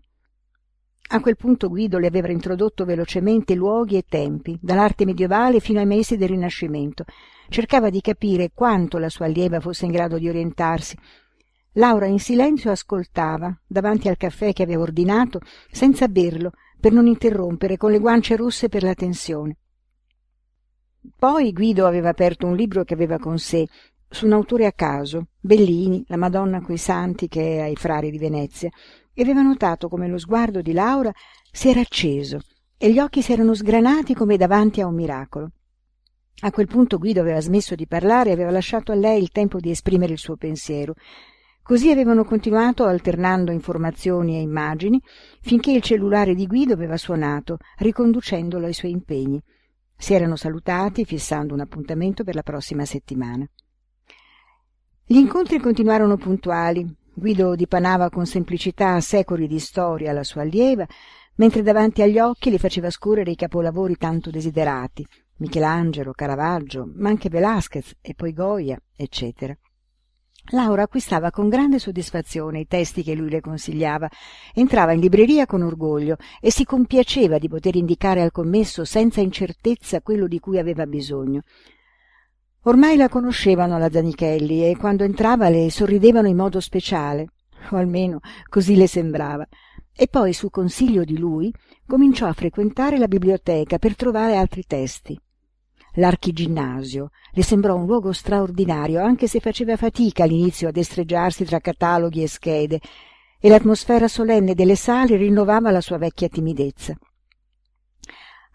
A 1.10 1.20
quel 1.20 1.38
punto 1.38 1.70
Guido 1.70 2.00
le 2.00 2.08
aveva 2.08 2.30
introdotto 2.30 2.84
velocemente 2.84 3.56
luoghi 3.56 3.96
e 3.96 4.06
tempi, 4.08 4.58
dall'arte 4.62 5.06
medievale 5.06 5.60
fino 5.60 5.80
ai 5.80 5.86
mesi 5.86 6.18
del 6.18 6.30
Rinascimento. 6.30 7.06
Cercava 7.50 7.90
di 7.90 8.02
capire 8.02 8.52
quanto 8.54 8.98
la 8.98 9.10
sua 9.10 9.26
allieva 9.26 9.62
fosse 9.62 9.86
in 9.86 9.92
grado 9.92 10.18
di 10.18 10.28
orientarsi, 10.28 10.98
Laura 11.78 12.08
in 12.08 12.20
silenzio 12.20 12.72
ascoltava, 12.72 13.56
davanti 13.68 14.08
al 14.08 14.18
caffè 14.18 14.52
che 14.52 14.64
aveva 14.64 14.82
ordinato, 14.82 15.42
senza 15.70 16.08
berlo, 16.08 16.54
per 16.80 16.92
non 16.92 17.06
interrompere, 17.06 17.78
con 17.78 17.92
le 17.92 18.00
guance 18.00 18.36
rosse 18.36 18.68
per 18.68 18.82
la 18.82 18.96
tensione. 18.96 19.58
Poi 21.16 21.54
Guido 21.54 21.86
aveva 21.86 22.10
aperto 22.10 22.48
un 22.48 22.56
libro 22.56 22.84
che 22.84 22.96
aveva 22.96 23.20
con 23.20 23.38
sé, 23.38 23.68
su 24.10 24.26
un 24.26 24.34
autore 24.34 24.66
a 24.66 24.72
caso, 24.72 25.28
Bellini, 25.40 26.04
la 26.08 26.18
Madonna 26.18 26.62
coi 26.62 26.78
Santi 26.78 27.28
che 27.28 27.58
è 27.58 27.60
ai 27.62 27.76
frari 27.76 28.12
di 28.12 28.18
Venezia, 28.18 28.70
e 29.14 29.22
aveva 29.22 29.42
notato 29.42 29.88
come 29.90 30.08
lo 30.08 30.18
sguardo 30.18 30.62
di 30.62 30.74
Laura 30.74 31.12
si 31.52 31.70
era 31.70 31.82
acceso 31.82 32.40
e 32.78 32.92
gli 32.92 33.00
occhi 33.00 33.22
si 33.22 33.34
erano 33.34 33.54
sgranati 33.54 34.14
come 34.14 34.38
davanti 34.38 34.82
a 34.82 34.88
un 34.88 34.96
miracolo. 34.96 35.52
A 36.42 36.52
quel 36.52 36.68
punto 36.68 37.00
Guido 37.00 37.22
aveva 37.22 37.42
smesso 37.42 37.74
di 37.74 37.88
parlare 37.88 38.30
e 38.30 38.34
aveva 38.34 38.52
lasciato 38.52 38.92
a 38.92 38.96
lei 38.96 39.22
il 39.22 39.32
tempo 39.32 39.60
di 39.60 39.72
esprimere 39.72 40.14
il 40.14 40.20
suo 40.20 40.36
pensiero, 40.36 40.94
Così 41.68 41.92
avevano 41.92 42.24
continuato 42.24 42.86
alternando 42.86 43.52
informazioni 43.52 44.38
e 44.38 44.42
immagini 44.42 45.02
finché 45.42 45.74
il 45.74 45.82
cellulare 45.82 46.34
di 46.34 46.48
Guido 46.48 46.72
aveva 46.72 46.96
suonato, 46.96 47.58
riconducendolo 47.80 48.66
ai 48.66 48.72
suoi 48.72 48.92
impegni. 48.92 49.44
Si 49.94 50.14
erano 50.14 50.38
salutati 50.38 51.04
fissando 51.04 51.54
un 51.54 51.60
appuntamento 51.60 52.24
per 52.24 52.36
la 52.36 52.42
prossima 52.42 52.86
settimana. 52.86 53.46
Gli 55.10 55.16
incontri 55.16 55.58
continuarono 55.62 56.18
puntuali. 56.18 56.86
Guido 57.14 57.56
dipanava 57.56 58.10
con 58.10 58.26
semplicità 58.26 59.00
secoli 59.00 59.48
di 59.48 59.58
storia 59.58 60.12
alla 60.12 60.26
sua 60.26 60.42
allieva, 60.42 60.86
mentre 61.36 61.62
davanti 61.62 62.02
agli 62.02 62.20
occhi 62.20 62.50
le 62.50 62.58
faceva 62.58 62.90
scorrere 62.90 63.32
i 63.32 63.38
capolavori 63.38 63.96
tanto 63.96 64.32
desiderati, 64.32 65.08
Michelangelo, 65.38 66.12
Caravaggio, 66.12 66.92
ma 66.96 67.08
anche 67.08 67.30
Velázquez 67.30 67.94
e 68.02 68.16
poi 68.16 68.34
Goya, 68.34 68.78
eccetera. 68.98 69.58
Laura 70.52 70.82
acquistava 70.82 71.32
con 71.32 71.48
grande 71.48 71.80
soddisfazione 71.80 72.60
i 72.60 72.68
testi 72.68 73.02
che 73.02 73.16
lui 73.16 73.30
le 73.30 73.40
consigliava, 73.40 74.10
entrava 74.54 74.92
in 74.92 75.00
libreria 75.00 75.46
con 75.46 75.62
orgoglio 75.62 76.18
e 76.42 76.52
si 76.52 76.66
compiaceva 76.66 77.38
di 77.38 77.48
poter 77.48 77.78
indicare 77.78 78.22
al 78.22 78.34
commesso 78.34 78.84
senza 78.84 79.22
incertezza 79.22 80.02
quello 80.02 80.28
di 80.28 80.42
cui 80.42 80.60
aveva 80.60 80.86
bisogno. 80.86 81.44
Ormai 82.68 82.98
la 82.98 83.08
conoscevano 83.08 83.78
la 83.78 83.90
Zanichelli 83.90 84.70
e 84.70 84.76
quando 84.76 85.06
entrava 85.06 85.48
le 85.48 85.72
sorridevano 85.72 86.28
in 86.28 86.36
modo 86.36 86.60
speciale, 86.60 87.30
o 87.70 87.78
almeno 87.78 88.20
così 88.50 88.76
le 88.76 88.88
sembrava, 88.88 89.48
e 89.96 90.08
poi 90.10 90.34
su 90.34 90.50
consiglio 90.50 91.06
di 91.06 91.18
lui 91.18 91.50
cominciò 91.88 92.28
a 92.28 92.34
frequentare 92.34 92.98
la 92.98 93.08
biblioteca 93.08 93.78
per 93.78 93.96
trovare 93.96 94.36
altri 94.36 94.64
testi. 94.68 95.18
L'archiginnasio 95.94 97.12
le 97.32 97.42
sembrò 97.42 97.74
un 97.74 97.86
luogo 97.86 98.12
straordinario 98.12 99.02
anche 99.02 99.28
se 99.28 99.40
faceva 99.40 99.78
fatica 99.78 100.24
all'inizio 100.24 100.68
a 100.68 100.72
destreggiarsi 100.72 101.46
tra 101.46 101.62
cataloghi 101.62 102.22
e 102.22 102.28
schede 102.28 102.82
e 103.40 103.48
l'atmosfera 103.48 104.10
solenne 104.10 104.56
delle 104.56 104.76
sale 104.76 105.16
rinnovava 105.16 105.72
la 105.72 105.80
sua 105.80 105.98
vecchia 105.98 106.28
timidezza. 106.28 106.94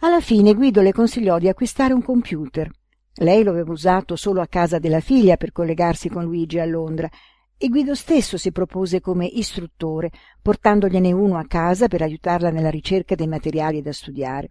Alla 0.01 0.21
fine 0.21 0.53
guido 0.53 0.83
le 0.83 0.93
consigliò 0.93 1.39
di 1.39 1.49
acquistare 1.49 1.95
un 1.95 2.03
computer 2.03 2.71
lei 3.17 3.43
lo 3.43 3.51
aveva 3.51 3.73
usato 3.73 4.17
solo 4.17 4.41
a 4.41 4.47
casa 4.47 4.79
della 4.79 5.01
figlia 5.01 5.37
per 5.37 5.53
collegarsi 5.53 6.09
con 6.09 6.25
luigi 6.25 6.59
a 6.59 6.65
londra 6.65 7.09
e 7.59 7.69
guido 7.69 7.95
stesso 7.95 8.37
si 8.39 8.51
propose 8.51 9.01
come 9.01 9.27
istruttore 9.27 10.11
portandogliene 10.41 11.13
uno 11.13 11.37
a 11.37 11.47
casa 11.47 11.89
per 11.89 12.03
aiutarla 12.03 12.51
nella 12.51 12.71
ricerca 12.71 13.15
dei 13.15 13.29
materiali 13.29 13.83
da 13.83 13.93
studiare. 13.93 14.49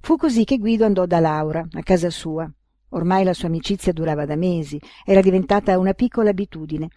Fu 0.00 0.16
così 0.16 0.44
che 0.44 0.58
guido 0.58 0.84
andò 0.84 1.06
da 1.06 1.20
laura 1.20 1.64
a 1.70 1.82
casa 1.82 2.10
sua. 2.10 2.50
Ormai 2.94 3.22
la 3.22 3.34
sua 3.34 3.48
amicizia 3.48 3.92
durava 3.92 4.26
da 4.26 4.34
mesi 4.34 4.80
era 5.04 5.20
diventata 5.20 5.78
una 5.78 5.92
piccola 5.92 6.30
abitudine. 6.30 6.88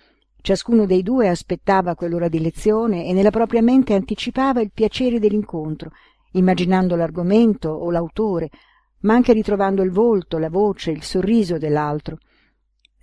Ciascuno 0.41 0.85
dei 0.85 1.03
due 1.03 1.27
aspettava 1.27 1.95
quell'ora 1.95 2.27
di 2.27 2.39
lezione 2.39 3.05
e 3.05 3.13
nella 3.13 3.29
propria 3.29 3.61
mente 3.61 3.93
anticipava 3.93 4.61
il 4.61 4.71
piacere 4.73 5.19
dell'incontro 5.19 5.91
immaginando 6.35 6.95
l'argomento 6.95 7.69
o 7.69 7.89
l'autore 7.91 8.49
ma 9.01 9.13
anche 9.13 9.33
ritrovando 9.33 9.83
il 9.83 9.91
volto 9.91 10.37
la 10.37 10.49
voce 10.49 10.91
il 10.91 11.03
sorriso 11.03 11.57
dell'altro 11.57 12.17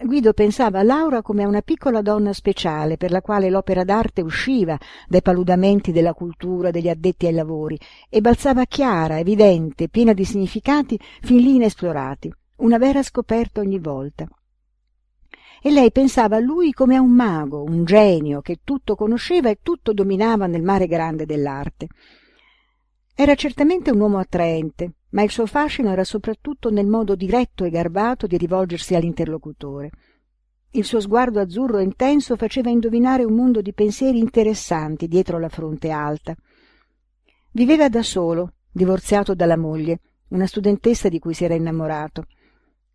Guido 0.05 0.33
pensava 0.33 0.81
a 0.81 0.83
Laura 0.83 1.23
come 1.23 1.45
a 1.45 1.49
una 1.49 1.63
piccola 1.63 2.03
donna 2.03 2.33
speciale 2.33 2.97
per 2.97 3.13
la 3.13 3.21
quale 3.21 3.49
l'opera 3.51 3.85
d'arte 3.85 4.21
usciva 4.21 4.77
dai 5.07 5.23
paludamenti 5.23 5.93
della 5.93 6.13
cultura 6.13 6.73
degli 6.73 6.89
addetti 6.89 7.27
ai 7.27 7.33
lavori 7.33 7.79
e 8.09 8.21
balzava 8.21 8.65
chiara, 8.65 9.21
evidente, 9.21 9.89
piena 9.89 10.13
di 10.13 10.25
significati 10.25 10.99
fin 11.21 11.39
lì 11.39 11.55
inesplorati, 11.55 12.33
una 12.57 12.79
vera 12.79 13.03
scoperta 13.03 13.61
ogni 13.61 13.79
volta. 13.79 14.27
E 15.63 15.71
lei 15.71 15.93
pensava 15.93 16.37
a 16.37 16.41
lui 16.41 16.73
come 16.73 16.97
a 16.97 17.01
un 17.01 17.13
mago, 17.13 17.63
un 17.63 17.85
genio 17.85 18.41
che 18.41 18.59
tutto 18.65 18.97
conosceva 18.97 19.51
e 19.51 19.61
tutto 19.63 19.93
dominava 19.93 20.47
nel 20.47 20.63
mare 20.63 20.89
grande 20.89 21.27
dell'arte. 21.27 21.87
Era 23.15 23.37
certamente 23.37 23.93
un 23.93 24.01
uomo 24.01 24.19
attraente, 24.19 24.95
ma 25.13 25.23
il 25.23 25.31
suo 25.31 25.47
fascino 25.47 25.91
era 25.91 26.05
soprattutto 26.05 26.71
nel 26.71 26.87
modo 26.87 27.15
diretto 27.15 27.65
e 27.65 27.71
garbato 27.71 28.27
di 28.27 28.37
rivolgersi 28.37 28.95
all'interlocutore. 28.95 29.91
Il 30.71 30.85
suo 30.85 31.01
sguardo 31.01 31.39
azzurro 31.39 31.79
e 31.79 31.83
intenso 31.83 32.37
faceva 32.37 32.71
indovinare 32.71 33.25
un 33.25 33.35
mondo 33.35 33.61
di 33.61 33.75
pensieri 33.75 34.19
interessanti 34.19 35.09
dietro 35.09 35.39
la 35.39 35.51
fronte 35.51 35.91
alta. 35.91 36.35
Viveva 37.51 37.91
da 37.91 38.03
solo, 38.03 38.55
divorziato 38.71 39.35
dalla 39.35 39.59
moglie, 39.59 40.01
una 40.29 40.47
studentessa 40.47 41.11
di 41.11 41.19
cui 41.19 41.35
si 41.35 41.45
era 41.45 41.55
innamorato. 41.55 42.25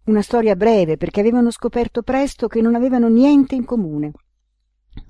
Una 0.05 0.23
storia 0.23 0.55
breve, 0.55 0.97
perché 0.97 1.19
avevano 1.19 1.51
scoperto 1.51 2.01
presto 2.01 2.47
che 2.47 2.61
non 2.61 2.73
avevano 2.73 3.09
niente 3.09 3.53
in 3.53 3.65
comune. 3.65 4.13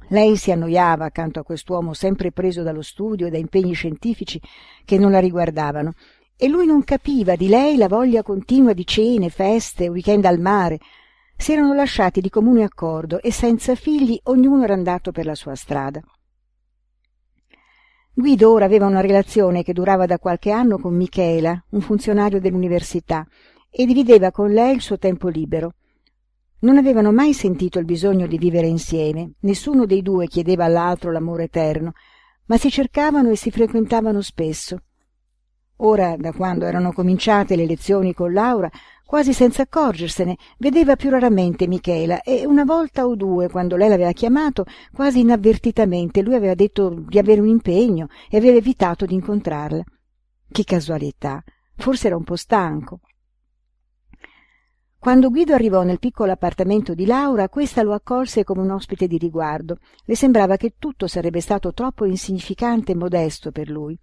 Lei 0.10 0.36
si 0.36 0.52
annoiava 0.52 1.06
accanto 1.06 1.40
a 1.40 1.44
quest'uomo 1.44 1.94
sempre 1.94 2.34
preso 2.34 2.64
dallo 2.64 2.82
studio 2.82 3.28
e 3.28 3.30
da 3.30 3.38
impegni 3.38 3.74
scientifici 3.74 4.42
che 4.84 4.98
non 4.98 5.12
la 5.12 5.20
riguardavano, 5.20 5.94
e 6.40 6.48
lui 6.48 6.68
non 6.68 6.84
capiva 6.84 7.36
di 7.36 7.48
lei 7.48 7.78
la 7.78 7.88
voglia 7.88 8.22
continua 8.22 8.74
di 8.74 8.86
cene, 8.86 9.30
feste, 9.30 9.88
weekend 9.88 10.24
al 10.26 10.40
mare. 10.40 10.80
Si 11.36 11.52
erano 11.52 11.74
lasciati 11.74 12.22
di 12.22 12.30
comune 12.30 12.64
accordo 12.64 13.20
e 13.20 13.32
senza 13.32 13.74
figli 13.74 14.20
ognuno 14.26 14.64
era 14.64 14.74
andato 14.74 15.12
per 15.12 15.26
la 15.26 15.34
sua 15.34 15.56
strada. 15.56 16.00
Guido 18.14 18.52
ora 18.52 18.66
aveva 18.66 18.86
una 18.86 19.02
relazione 19.02 19.64
che 19.64 19.74
durava 19.74 20.06
da 20.06 20.20
qualche 20.20 20.52
anno 20.52 20.78
con 20.78 20.96
Michela, 20.96 21.64
un 21.72 21.82
funzionario 21.82 22.40
dell'università, 22.40 23.28
e 23.70 23.86
divideva 23.86 24.32
con 24.32 24.52
lei 24.52 24.76
il 24.76 24.82
suo 24.82 24.98
tempo 24.98 25.28
libero. 25.28 25.74
Non 26.60 26.78
avevano 26.78 27.12
mai 27.12 27.34
sentito 27.34 27.78
il 27.78 27.86
bisogno 27.86 28.26
di 28.26 28.38
vivere 28.38 28.68
insieme, 28.68 29.34
nessuno 29.42 29.86
dei 29.86 30.02
due 30.02 30.28
chiedeva 30.28 30.66
all'altro 30.66 31.12
l'amore 31.12 31.44
eterno, 31.44 31.94
ma 32.46 32.58
si 32.58 32.72
cercavano 32.72 33.30
e 33.30 33.36
si 33.36 33.52
frequentavano 33.52 34.22
spesso. 34.22 34.82
Ora, 35.78 36.16
da 36.18 36.32
quando 36.32 36.66
erano 36.66 36.92
cominciate 36.92 37.56
le 37.56 37.68
lezioni 37.68 38.14
con 38.14 38.34
Laura, 38.34 38.70
quasi 39.06 39.32
senza 39.32 39.62
accorgersene, 39.62 40.36
vedeva 40.58 40.96
più 40.96 41.10
raramente 41.12 41.68
Michela 41.68 42.22
e 42.22 42.46
una 42.48 42.64
volta 42.64 43.06
o 43.06 43.16
due, 43.16 43.48
quando 43.48 43.76
lei 43.76 43.88
l'aveva 43.88 44.12
chiamato, 44.12 44.66
quasi 44.92 45.20
inavvertitamente, 45.20 46.24
lui 46.24 46.34
aveva 46.34 46.56
detto 46.56 46.90
di 46.90 47.20
avere 47.20 47.42
un 47.42 47.48
impegno 47.48 48.08
e 48.30 48.38
aveva 48.38 48.58
evitato 48.58 49.06
di 49.06 49.14
incontrarla. 49.14 49.84
Che 50.50 50.64
casualità! 50.64 51.44
Forse 51.76 52.08
era 52.08 52.18
un 52.18 52.24
po' 52.24 52.36
stanco. 52.36 53.02
Quando 54.98 55.30
Guido 55.30 55.54
arrivò 55.54 55.84
nel 55.84 56.00
piccolo 56.00 56.32
appartamento 56.32 56.96
di 56.96 57.06
Laura, 57.06 57.50
questa 57.50 57.84
lo 57.84 57.94
accolse 57.94 58.44
come 58.44 58.62
un 58.62 58.72
ospite 58.72 59.06
di 59.06 59.20
riguardo. 59.20 59.78
Le 60.06 60.16
sembrava 60.16 60.58
che 60.58 60.74
tutto 60.80 61.06
sarebbe 61.06 61.40
stato 61.40 61.72
troppo 61.72 62.06
insignificante 62.06 62.94
e 62.94 62.96
modesto 62.96 63.52
per 63.52 63.70
lui. 63.70 63.98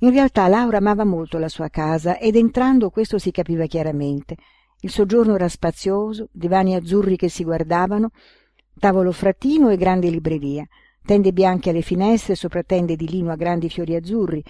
In 0.00 0.12
realtà 0.12 0.46
Laura 0.46 0.76
amava 0.76 1.04
molto 1.04 1.38
la 1.38 1.48
sua 1.48 1.68
casa 1.70 2.18
ed 2.18 2.36
entrando 2.36 2.88
questo 2.90 3.18
si 3.18 3.32
capiva 3.32 3.66
chiaramente. 3.66 4.36
Il 4.80 4.90
soggiorno 4.90 5.34
era 5.34 5.48
spazioso, 5.48 6.28
divani 6.30 6.76
azzurri 6.76 7.16
che 7.16 7.28
si 7.28 7.42
guardavano, 7.42 8.10
tavolo 8.78 9.10
frattino 9.10 9.70
e 9.70 9.76
grande 9.76 10.08
libreria, 10.08 10.64
tende 11.04 11.32
bianche 11.32 11.70
alle 11.70 11.80
finestre 11.80 12.36
sopra 12.36 12.62
tende 12.62 12.94
di 12.94 13.08
lino 13.08 13.32
a 13.32 13.36
grandi 13.36 13.68
fiori 13.68 13.96
azzurri, 13.96 14.40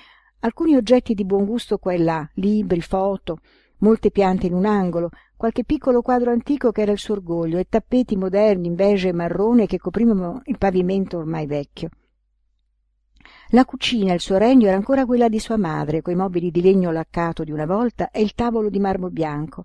alcuni 0.41 0.77
oggetti 0.77 1.15
di 1.15 1.25
buon 1.25 1.47
gusto 1.47 1.79
qua 1.79 1.95
e 1.95 1.99
là, 1.99 2.29
libri, 2.35 2.83
foto, 2.83 3.39
molte 3.79 4.11
piante 4.11 4.47
in 4.49 4.53
un 4.53 4.67
angolo, 4.67 5.09
qualche 5.35 5.65
piccolo 5.65 6.03
quadro 6.03 6.31
antico 6.31 6.73
che 6.73 6.83
era 6.83 6.93
il 6.93 6.99
suo 6.99 7.15
orgoglio 7.15 7.57
e 7.57 7.67
tappeti 7.71 8.17
moderni 8.17 8.67
in 8.67 8.75
beige 8.75 9.09
e 9.09 9.13
marrone 9.15 9.65
che 9.65 9.79
coprivano 9.79 10.43
il 10.45 10.59
pavimento 10.59 11.17
ormai 11.17 11.47
vecchio. 11.47 11.89
La 13.53 13.65
cucina, 13.65 14.13
il 14.13 14.21
suo 14.21 14.37
regno, 14.37 14.67
era 14.67 14.77
ancora 14.77 15.07
quella 15.07 15.31
di 15.31 15.39
sua 15.39 15.57
madre, 15.57 16.03
coi 16.03 16.15
mobili 16.15 16.51
di 16.51 16.61
legno 16.61 16.91
laccato 16.91 17.45
di 17.45 17.51
una 17.51 17.65
volta 17.65 18.11
e 18.11 18.21
il 18.21 18.35
tavolo 18.35 18.69
di 18.69 18.79
marmo 18.79 19.09
bianco. 19.09 19.65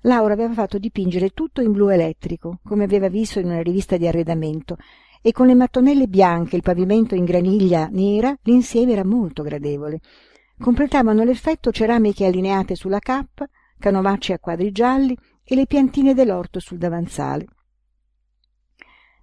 Laura 0.00 0.32
aveva 0.32 0.54
fatto 0.54 0.78
dipingere 0.78 1.30
tutto 1.30 1.60
in 1.60 1.72
blu 1.72 1.88
elettrico, 1.88 2.60
come 2.64 2.84
aveva 2.84 3.08
visto 3.08 3.38
in 3.38 3.46
una 3.46 3.60
rivista 3.60 3.98
di 3.98 4.06
arredamento, 4.06 4.78
e 5.20 5.32
con 5.32 5.46
le 5.46 5.54
mattonelle 5.54 6.06
bianche 6.06 6.54
e 6.54 6.56
il 6.56 6.62
pavimento 6.62 7.14
in 7.14 7.24
graniglia 7.24 7.88
nera 7.90 8.34
l'insieme 8.44 8.92
era 8.92 9.04
molto 9.04 9.42
gradevole. 9.42 10.00
Completavano 10.58 11.22
l'effetto 11.22 11.72
ceramiche 11.72 12.24
allineate 12.24 12.76
sulla 12.76 13.00
cappa, 13.00 13.46
canovacci 13.78 14.32
a 14.32 14.38
quadri 14.38 14.72
gialli 14.72 15.14
e 15.44 15.54
le 15.54 15.66
piantine 15.66 16.14
dell'orto 16.14 16.60
sul 16.60 16.78
davanzale. 16.78 17.46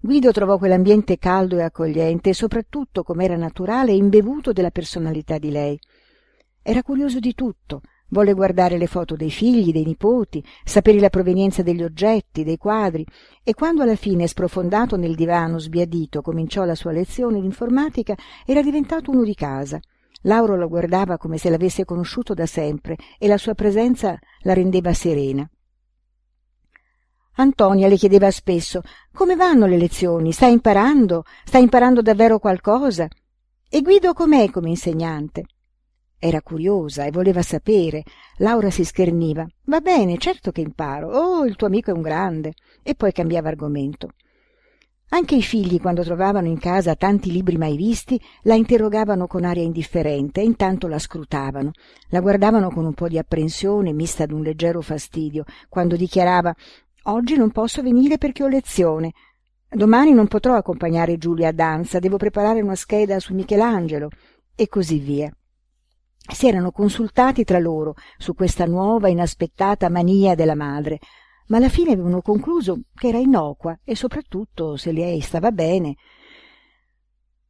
Guido 0.05 0.33
trovò 0.33 0.57
quell'ambiente 0.57 1.17
caldo 1.17 1.57
e 1.57 1.61
accogliente 1.61 2.31
e 2.31 2.33
soprattutto, 2.33 3.03
com'era 3.03 3.37
naturale, 3.37 3.93
imbevuto 3.93 4.51
della 4.51 4.69
personalità 4.69 5.37
di 5.37 5.49
lei. 5.49 5.79
Era 6.61 6.83
curioso 6.83 7.19
di 7.19 7.33
tutto, 7.33 7.79
volle 8.09 8.33
guardare 8.33 8.77
le 8.77 8.87
foto 8.87 9.15
dei 9.15 9.31
figli, 9.31 9.71
dei 9.71 9.85
nipoti, 9.85 10.43
sapere 10.65 10.99
la 10.99 11.09
provenienza 11.09 11.63
degli 11.63 11.83
oggetti, 11.83 12.43
dei 12.43 12.57
quadri, 12.57 13.07
e 13.45 13.53
quando 13.53 13.81
alla 13.81 13.95
fine, 13.95 14.27
sprofondato 14.27 14.97
nel 14.97 15.15
divano, 15.15 15.57
sbiadito, 15.57 16.21
cominciò 16.21 16.65
la 16.65 16.75
sua 16.75 16.91
lezione 16.91 17.39
d'informatica, 17.39 18.13
era 18.45 18.61
diventato 18.61 19.09
uno 19.09 19.23
di 19.23 19.35
casa. 19.35 19.79
Lauro 20.23 20.57
lo 20.57 20.67
guardava 20.67 21.17
come 21.17 21.37
se 21.37 21.49
l'avesse 21.49 21.85
conosciuto 21.85 22.33
da 22.33 22.45
sempre 22.45 22.97
e 23.17 23.29
la 23.29 23.37
sua 23.37 23.53
presenza 23.53 24.19
la 24.41 24.53
rendeva 24.53 24.91
serena. 24.91 25.49
Antonia 27.35 27.87
le 27.87 27.95
chiedeva 27.95 28.29
spesso 28.29 28.81
come 29.11 29.35
vanno 29.35 29.65
le 29.65 29.77
lezioni, 29.77 30.31
sta 30.31 30.45
imparando, 30.45 31.23
sta 31.43 31.57
imparando 31.57 32.01
davvero 32.01 32.37
qualcosa? 32.39 33.07
E 33.69 33.81
Guido 33.81 34.13
com'è 34.13 34.49
come 34.51 34.69
insegnante? 34.69 35.45
Era 36.19 36.41
curiosa 36.41 37.05
e 37.05 37.11
voleva 37.11 37.41
sapere. 37.41 38.03
Laura 38.37 38.69
si 38.69 38.85
scherniva. 38.85 39.45
Va 39.65 39.81
bene, 39.81 40.17
certo 40.17 40.51
che 40.51 40.61
imparo. 40.61 41.09
Oh, 41.09 41.45
il 41.45 41.55
tuo 41.55 41.67
amico 41.67 41.89
è 41.89 41.93
un 41.93 42.01
grande. 42.01 42.53
E 42.81 42.95
poi 42.95 43.11
cambiava 43.11 43.49
argomento. 43.49 44.11
Anche 45.09 45.35
i 45.35 45.41
figli, 45.41 45.81
quando 45.81 46.01
trovavano 46.01 46.47
in 46.47 46.59
casa 46.59 46.95
tanti 46.95 47.31
libri 47.31 47.57
mai 47.57 47.75
visti, 47.75 48.19
la 48.43 48.55
interrogavano 48.55 49.27
con 49.27 49.43
aria 49.43 49.63
indifferente 49.63 50.39
e 50.39 50.45
intanto 50.45 50.87
la 50.87 50.97
scrutavano. 50.97 51.71
La 52.07 52.21
guardavano 52.21 52.69
con 52.69 52.85
un 52.85 52.93
po' 52.93 53.07
di 53.07 53.17
apprensione 53.17 53.91
mista 53.91 54.23
ad 54.23 54.31
un 54.31 54.43
leggero 54.43 54.81
fastidio, 54.81 55.43
quando 55.67 55.95
dichiarava 55.95 56.55
Oggi 57.07 57.35
non 57.35 57.51
posso 57.51 57.81
venire 57.81 58.17
perché 58.17 58.43
ho 58.43 58.47
lezione. 58.47 59.11
Domani 59.69 60.13
non 60.13 60.27
potrò 60.27 60.55
accompagnare 60.55 61.17
Giulia 61.17 61.49
a 61.49 61.51
danza, 61.51 61.99
devo 61.99 62.15
preparare 62.15 62.61
una 62.61 62.75
scheda 62.75 63.19
su 63.19 63.33
Michelangelo. 63.33 64.07
E 64.55 64.69
così 64.69 64.99
via. 64.99 65.35
Si 66.15 66.47
erano 66.47 66.71
consultati 66.71 67.43
tra 67.43 67.59
loro 67.59 67.95
su 68.17 68.33
questa 68.33 68.65
nuova, 68.65 69.09
inaspettata 69.09 69.89
mania 69.89 70.33
della 70.35 70.55
madre, 70.55 70.99
ma 71.47 71.57
alla 71.57 71.67
fine 71.67 71.91
avevano 71.91 72.21
concluso 72.21 72.83
che 72.95 73.09
era 73.09 73.17
innocua 73.17 73.77
e 73.83 73.97
soprattutto 73.97 74.77
se 74.77 74.93
lei 74.93 75.19
stava 75.19 75.51
bene. 75.51 75.95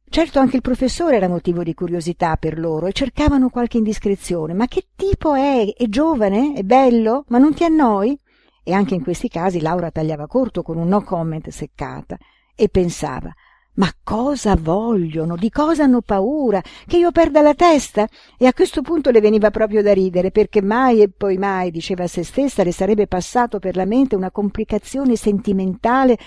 Certo 0.08 0.40
anche 0.40 0.56
il 0.56 0.62
professore 0.62 1.14
era 1.14 1.28
motivo 1.28 1.62
di 1.62 1.74
curiosità 1.74 2.36
per 2.36 2.58
loro 2.58 2.86
e 2.86 2.92
cercavano 2.92 3.50
qualche 3.50 3.76
indiscrezione. 3.76 4.52
Ma 4.52 4.66
che 4.66 4.88
tipo 4.96 5.34
è? 5.34 5.72
È 5.72 5.86
giovane? 5.86 6.54
È 6.54 6.62
bello? 6.62 7.24
Ma 7.28 7.38
non 7.38 7.54
ti 7.54 7.62
annoi? 7.62 8.18
E 8.64 8.72
anche 8.72 8.94
in 8.94 9.02
questi 9.02 9.28
casi 9.28 9.60
Laura 9.60 9.90
tagliava 9.90 10.26
corto 10.26 10.62
con 10.62 10.78
un 10.78 10.88
no 10.88 11.04
comment 11.04 11.48
seccata 11.50 12.16
e 12.56 12.68
pensava 12.68 13.32
ma 13.74 13.92
cosa 14.02 14.54
vogliono? 14.56 15.36
Di 15.36 15.50
cosa 15.50 15.84
hanno 15.84 16.00
paura? 16.00 16.62
Che 16.86 16.96
io 16.96 17.10
perda 17.10 17.40
la 17.40 17.54
testa? 17.54 18.08
E 18.38 18.46
a 18.46 18.52
questo 18.52 18.82
punto 18.82 19.10
le 19.10 19.20
veniva 19.20 19.50
proprio 19.50 19.82
da 19.82 19.92
ridere, 19.92 20.30
perché 20.30 20.62
mai 20.62 21.02
e 21.02 21.08
poi 21.08 21.38
mai, 21.38 21.70
diceva 21.70 22.04
a 22.04 22.08
se 22.08 22.22
stessa, 22.22 22.62
le 22.62 22.72
sarebbe 22.72 23.06
passato 23.06 23.58
per 23.58 23.74
la 23.76 23.84
mente 23.84 24.14
una 24.14 24.30
complicazione 24.30 25.16
sentimentale 25.16 26.18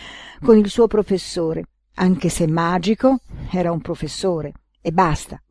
con 0.44 0.58
il 0.58 0.70
suo 0.70 0.88
professore. 0.88 1.64
Anche 1.96 2.30
se 2.30 2.48
magico, 2.48 3.20
era 3.52 3.72
un 3.72 3.82
professore. 3.82 4.52
E 4.82 4.92
basta. 4.92 5.42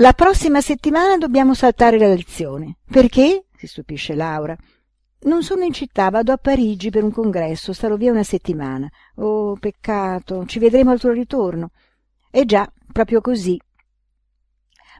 La 0.00 0.12
prossima 0.12 0.60
settimana 0.60 1.16
dobbiamo 1.16 1.54
saltare 1.54 1.98
la 1.98 2.06
lezione. 2.06 2.76
Perché? 2.88 3.46
si 3.56 3.66
stupisce 3.66 4.14
Laura. 4.14 4.56
Non 5.22 5.42
sono 5.42 5.64
in 5.64 5.72
città, 5.72 6.08
vado 6.08 6.30
a 6.30 6.36
Parigi 6.36 6.90
per 6.90 7.02
un 7.02 7.10
congresso, 7.10 7.72
starò 7.72 7.96
via 7.96 8.12
una 8.12 8.22
settimana. 8.22 8.88
Oh, 9.16 9.56
peccato, 9.56 10.46
ci 10.46 10.60
vedremo 10.60 10.92
al 10.92 11.00
tuo 11.00 11.10
ritorno. 11.10 11.72
Eh 12.30 12.44
già, 12.44 12.72
proprio 12.92 13.20
così. 13.20 13.60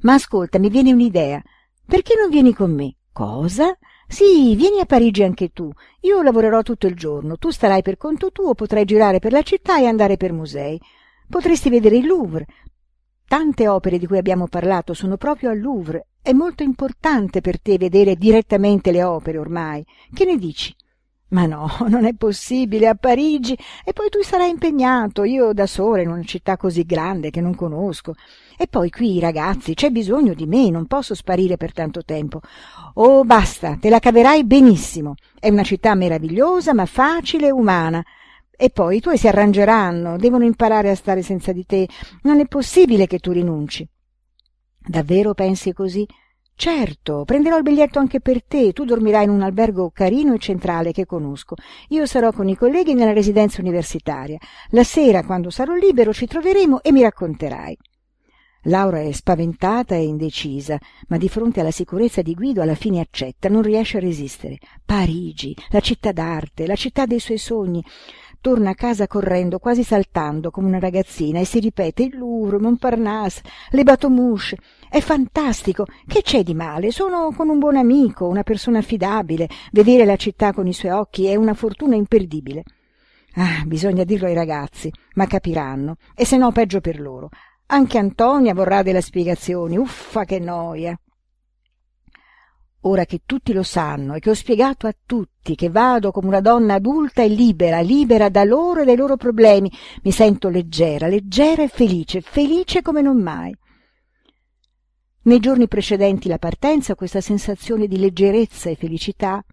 Ma 0.00 0.14
ascolta, 0.14 0.58
mi 0.58 0.68
viene 0.68 0.92
un'idea. 0.92 1.40
Perché 1.86 2.14
non 2.20 2.28
vieni 2.28 2.52
con 2.52 2.72
me? 2.72 2.96
Cosa? 3.12 3.78
Sì, 4.08 4.56
vieni 4.56 4.80
a 4.80 4.84
Parigi 4.84 5.22
anche 5.22 5.50
tu. 5.50 5.70
Io 6.00 6.22
lavorerò 6.22 6.62
tutto 6.62 6.88
il 6.88 6.96
giorno, 6.96 7.36
tu 7.36 7.50
starai 7.50 7.82
per 7.82 7.98
conto 7.98 8.32
tuo, 8.32 8.54
potrai 8.54 8.84
girare 8.84 9.20
per 9.20 9.30
la 9.30 9.42
città 9.42 9.78
e 9.78 9.86
andare 9.86 10.16
per 10.16 10.32
musei. 10.32 10.80
Potresti 11.28 11.70
vedere 11.70 11.98
il 11.98 12.06
Louvre, 12.06 12.46
Tante 13.28 13.68
opere 13.68 13.98
di 13.98 14.06
cui 14.06 14.16
abbiamo 14.16 14.46
parlato 14.46 14.94
sono 14.94 15.18
proprio 15.18 15.50
al 15.50 15.60
Louvre. 15.60 16.06
È 16.22 16.32
molto 16.32 16.62
importante 16.62 17.42
per 17.42 17.60
te 17.60 17.76
vedere 17.76 18.16
direttamente 18.16 18.90
le 18.90 19.02
opere 19.02 19.36
ormai. 19.36 19.84
Che 20.14 20.24
ne 20.24 20.38
dici? 20.38 20.74
Ma 21.28 21.44
no, 21.44 21.68
non 21.88 22.06
è 22.06 22.14
possibile, 22.14 22.88
a 22.88 22.94
Parigi, 22.94 23.54
e 23.84 23.92
poi 23.92 24.08
tu 24.08 24.22
sarai 24.22 24.48
impegnato, 24.48 25.24
io 25.24 25.52
da 25.52 25.66
sola 25.66 26.00
in 26.00 26.08
una 26.08 26.22
città 26.22 26.56
così 26.56 26.84
grande 26.84 27.28
che 27.28 27.42
non 27.42 27.54
conosco. 27.54 28.14
E 28.56 28.66
poi 28.66 28.88
qui, 28.88 29.20
ragazzi, 29.20 29.74
c'è 29.74 29.90
bisogno 29.90 30.32
di 30.32 30.46
me, 30.46 30.70
non 30.70 30.86
posso 30.86 31.14
sparire 31.14 31.58
per 31.58 31.74
tanto 31.74 32.02
tempo. 32.04 32.40
Oh, 32.94 33.24
basta, 33.24 33.76
te 33.78 33.90
la 33.90 33.98
caverai 33.98 34.46
benissimo. 34.46 35.16
È 35.38 35.50
una 35.50 35.64
città 35.64 35.94
meravigliosa, 35.94 36.72
ma 36.72 36.86
facile 36.86 37.48
e 37.48 37.52
umana. 37.52 38.02
E 38.60 38.70
poi 38.70 38.96
i 38.96 39.00
tuoi 39.00 39.16
si 39.16 39.28
arrangeranno, 39.28 40.16
devono 40.16 40.42
imparare 40.42 40.90
a 40.90 40.96
stare 40.96 41.22
senza 41.22 41.52
di 41.52 41.64
te. 41.64 41.88
Non 42.22 42.40
è 42.40 42.46
possibile 42.48 43.06
che 43.06 43.20
tu 43.20 43.30
rinunci. 43.30 43.88
Davvero 44.76 45.32
pensi 45.32 45.72
così? 45.72 46.04
Certo, 46.56 47.22
prenderò 47.24 47.56
il 47.56 47.62
biglietto 47.62 48.00
anche 48.00 48.18
per 48.20 48.42
te. 48.42 48.72
Tu 48.72 48.84
dormirai 48.84 49.22
in 49.22 49.30
un 49.30 49.42
albergo 49.42 49.90
carino 49.90 50.34
e 50.34 50.38
centrale 50.38 50.90
che 50.90 51.06
conosco. 51.06 51.54
Io 51.90 52.04
sarò 52.04 52.32
con 52.32 52.48
i 52.48 52.56
colleghi 52.56 52.94
nella 52.94 53.12
residenza 53.12 53.60
universitaria. 53.60 54.38
La 54.70 54.82
sera, 54.82 55.22
quando 55.22 55.50
sarò 55.50 55.74
libero, 55.74 56.12
ci 56.12 56.26
troveremo 56.26 56.82
e 56.82 56.90
mi 56.90 57.02
racconterai. 57.02 57.78
Laura 58.62 59.00
è 59.00 59.12
spaventata 59.12 59.94
e 59.94 60.02
indecisa, 60.02 60.78
ma 61.06 61.16
di 61.16 61.28
fronte 61.28 61.60
alla 61.60 61.70
sicurezza 61.70 62.22
di 62.22 62.34
Guido 62.34 62.60
alla 62.60 62.74
fine 62.74 62.98
accetta, 62.98 63.48
non 63.48 63.62
riesce 63.62 63.98
a 63.98 64.00
resistere. 64.00 64.58
Parigi, 64.84 65.54
la 65.68 65.78
città 65.78 66.10
d'arte, 66.10 66.66
la 66.66 66.74
città 66.74 67.06
dei 67.06 67.20
suoi 67.20 67.38
sogni 67.38 67.82
torna 68.40 68.70
a 68.70 68.74
casa 68.74 69.06
correndo, 69.06 69.58
quasi 69.58 69.82
saltando 69.82 70.50
come 70.50 70.68
una 70.68 70.78
ragazzina, 70.78 71.40
e 71.40 71.44
si 71.44 71.60
ripete 71.60 72.04
il 72.04 72.16
Louvre, 72.16 72.58
Montparnasse, 72.58 73.42
le 73.70 73.82
Bateaux 73.82 74.54
È 74.88 75.00
fantastico! 75.00 75.86
Che 76.06 76.22
c'è 76.22 76.42
di 76.42 76.54
male? 76.54 76.90
Sono 76.90 77.32
con 77.36 77.48
un 77.48 77.58
buon 77.58 77.76
amico, 77.76 78.26
una 78.26 78.42
persona 78.42 78.78
affidabile. 78.78 79.48
Vedere 79.72 80.04
la 80.04 80.16
città 80.16 80.52
con 80.52 80.66
i 80.66 80.72
suoi 80.72 80.92
occhi 80.92 81.26
è 81.26 81.34
una 81.34 81.54
fortuna 81.54 81.94
imperdibile. 81.94 82.64
Ah, 83.34 83.62
bisogna 83.64 84.04
dirlo 84.04 84.26
ai 84.26 84.34
ragazzi, 84.34 84.90
ma 85.14 85.26
capiranno, 85.26 85.96
e 86.14 86.24
se 86.24 86.36
no 86.36 86.50
peggio 86.50 86.80
per 86.80 87.00
loro. 87.00 87.28
Anche 87.66 87.98
Antonia 87.98 88.54
vorrà 88.54 88.82
delle 88.82 89.02
spiegazioni. 89.02 89.76
Uffa, 89.76 90.24
che 90.24 90.38
noia! 90.38 90.98
Ora 92.82 93.04
che 93.04 93.22
tutti 93.26 93.52
lo 93.52 93.62
sanno 93.62 94.14
e 94.14 94.20
che 94.20 94.30
ho 94.30 94.34
spiegato 94.34 94.86
a 94.86 94.94
tutti 95.04 95.54
che 95.54 95.70
vado 95.70 96.10
come 96.10 96.28
una 96.28 96.40
donna 96.40 96.74
adulta 96.74 97.22
e 97.22 97.28
libera, 97.28 97.80
libera 97.80 98.28
da 98.28 98.44
loro 98.44 98.82
e 98.82 98.84
dai 98.84 98.96
loro 98.96 99.16
problemi, 99.16 99.70
mi 100.02 100.12
sento 100.12 100.48
leggera, 100.48 101.08
leggera 101.08 101.62
e 101.62 101.68
felice, 101.68 102.20
felice 102.20 102.82
come 102.82 103.02
non 103.02 103.20
mai. 103.20 103.54
Nei 105.22 105.40
giorni 105.40 105.68
precedenti 105.68 106.28
la 106.28 106.38
partenza 106.38 106.94
questa 106.94 107.20
sensazione 107.20 107.86
di 107.86 107.98
leggerezza 107.98 108.70
e 108.70 108.76
felicità 108.76 109.44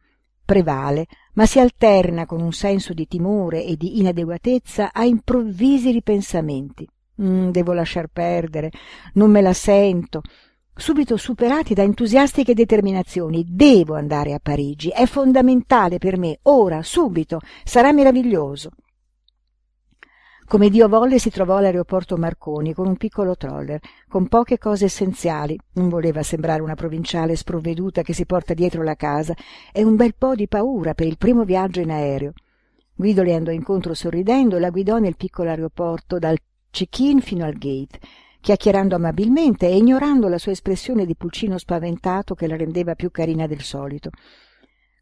prevale, 0.45 1.07
ma 1.33 1.45
si 1.45 1.59
alterna 1.59 2.25
con 2.25 2.39
un 2.39 2.53
senso 2.53 2.93
di 2.93 3.07
timore 3.07 3.65
e 3.65 3.75
di 3.75 3.99
inadeguatezza 3.99 4.93
a 4.93 5.03
improvvisi 5.03 5.91
ripensamenti. 5.91 6.87
Mm, 7.21 7.49
devo 7.49 7.73
lasciar 7.73 8.07
perdere, 8.07 8.71
non 9.13 9.31
me 9.31 9.41
la 9.41 9.53
sento, 9.53 10.21
subito 10.75 11.15
superati 11.15 11.73
da 11.73 11.83
entusiastiche 11.83 12.53
determinazioni. 12.53 13.45
Devo 13.47 13.95
andare 13.95 14.33
a 14.33 14.39
Parigi, 14.41 14.89
è 14.89 15.05
fondamentale 15.05 15.97
per 15.97 16.17
me, 16.17 16.39
ora, 16.43 16.83
subito, 16.83 17.39
sarà 17.63 17.91
meraviglioso. 17.91 18.71
Come 20.47 20.69
Dio 20.69 20.87
volle 20.87 21.17
si 21.17 21.31
trovò 21.31 21.55
all'aeroporto 21.55 22.17
Marconi 22.17 22.73
con 22.73 22.85
un 22.85 22.97
piccolo 22.97 23.35
troller, 23.35 23.79
con 24.07 24.27
poche 24.27 24.59
cose 24.59 24.85
essenziali, 24.85 25.57
non 25.73 25.89
voleva 25.89 26.21
sembrare 26.21 26.61
una 26.61 26.75
provinciale 26.75 27.35
sprovveduta 27.35 28.03
che 28.03 28.13
si 28.13 28.27
porta 28.27 28.53
dietro 28.53 28.83
la 28.83 28.95
casa, 28.95 29.33
e 29.71 29.83
un 29.83 29.95
bel 29.95 30.13
po' 30.15 30.35
di 30.35 30.47
paura 30.47 30.93
per 30.93 31.07
il 31.07 31.17
primo 31.17 31.45
viaggio 31.45 31.79
in 31.79 31.89
aereo. 31.89 32.33
Guido 32.93 33.23
le 33.23 33.33
andò 33.33 33.49
incontro 33.49 33.95
sorridendo 33.95 34.57
e 34.57 34.59
la 34.59 34.69
guidò 34.69 34.99
nel 34.99 35.15
piccolo 35.15 35.49
aeroporto 35.49 36.19
dal 36.19 36.37
check-in 36.69 37.21
fino 37.21 37.43
al 37.43 37.53
gate 37.53 37.99
chiacchierando 38.45 38.93
amabilmente 38.93 39.67
e 39.67 39.75
ignorando 39.75 40.27
la 40.27 40.37
sua 40.37 40.51
espressione 40.51 41.07
di 41.07 41.15
pulcino 41.15 41.57
spaventato 41.57 42.35
che 42.35 42.45
la 42.45 42.55
rendeva 42.55 42.93
più 42.93 43.09
carina 43.09 43.47
del 43.47 43.61
solito. 43.61 44.11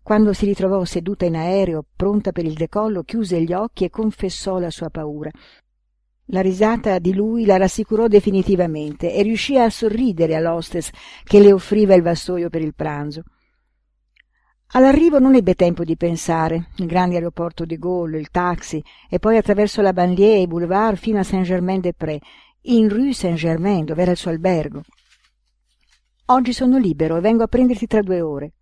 Quando 0.01 0.31
si 0.31 0.45
ritrovò 0.45 0.85
seduta 0.85 1.25
in 1.25 1.35
aereo, 1.35 1.83
pronta 1.93 2.31
per 2.31 2.45
il 2.45 2.53
decollo, 2.53 3.03
chiuse 3.03 3.41
gli 3.41 3.51
occhi 3.51 3.83
e 3.83 3.89
confessò 3.89 4.59
la 4.59 4.69
sua 4.69 4.89
paura. 4.89 5.29
La 6.27 6.39
risata 6.39 6.99
di 6.99 7.13
lui 7.13 7.43
la 7.43 7.57
rassicurò 7.57 8.07
definitivamente 8.07 9.13
e 9.13 9.21
riuscì 9.23 9.59
a 9.59 9.69
sorridere 9.69 10.35
all'hostess 10.35 10.91
che 11.25 11.41
le 11.41 11.51
offriva 11.51 11.95
il 11.95 12.01
vassoio 12.01 12.49
per 12.49 12.61
il 12.61 12.73
pranzo. 12.73 13.23
All'arrivo 14.75 15.19
non 15.19 15.35
ebbe 15.35 15.53
tempo 15.53 15.83
di 15.83 15.97
pensare. 15.97 16.69
Il 16.77 16.85
grande 16.85 17.15
aeroporto 17.15 17.65
di 17.65 17.77
Gaulle, 17.77 18.17
il 18.17 18.31
taxi, 18.31 18.81
e 19.09 19.19
poi 19.19 19.35
attraverso 19.35 19.81
la 19.81 19.91
banlieue 19.91 20.35
e 20.35 20.41
i 20.41 20.47
boulevard 20.47 20.95
fino 20.95 21.19
a 21.19 21.23
Saint-Germain-des-Prés, 21.23 22.19
in 22.65 22.87
rue 22.87 23.13
Saint-Germain, 23.13 23.83
dove 23.83 24.01
era 24.01 24.11
il 24.11 24.17
suo 24.17 24.31
albergo. 24.31 24.81
Oggi 26.27 26.53
sono 26.53 26.77
libero 26.77 27.17
e 27.17 27.21
vengo 27.21 27.43
a 27.43 27.47
prenderti 27.47 27.87
tra 27.87 28.01
due 28.01 28.21
ore. 28.21 28.53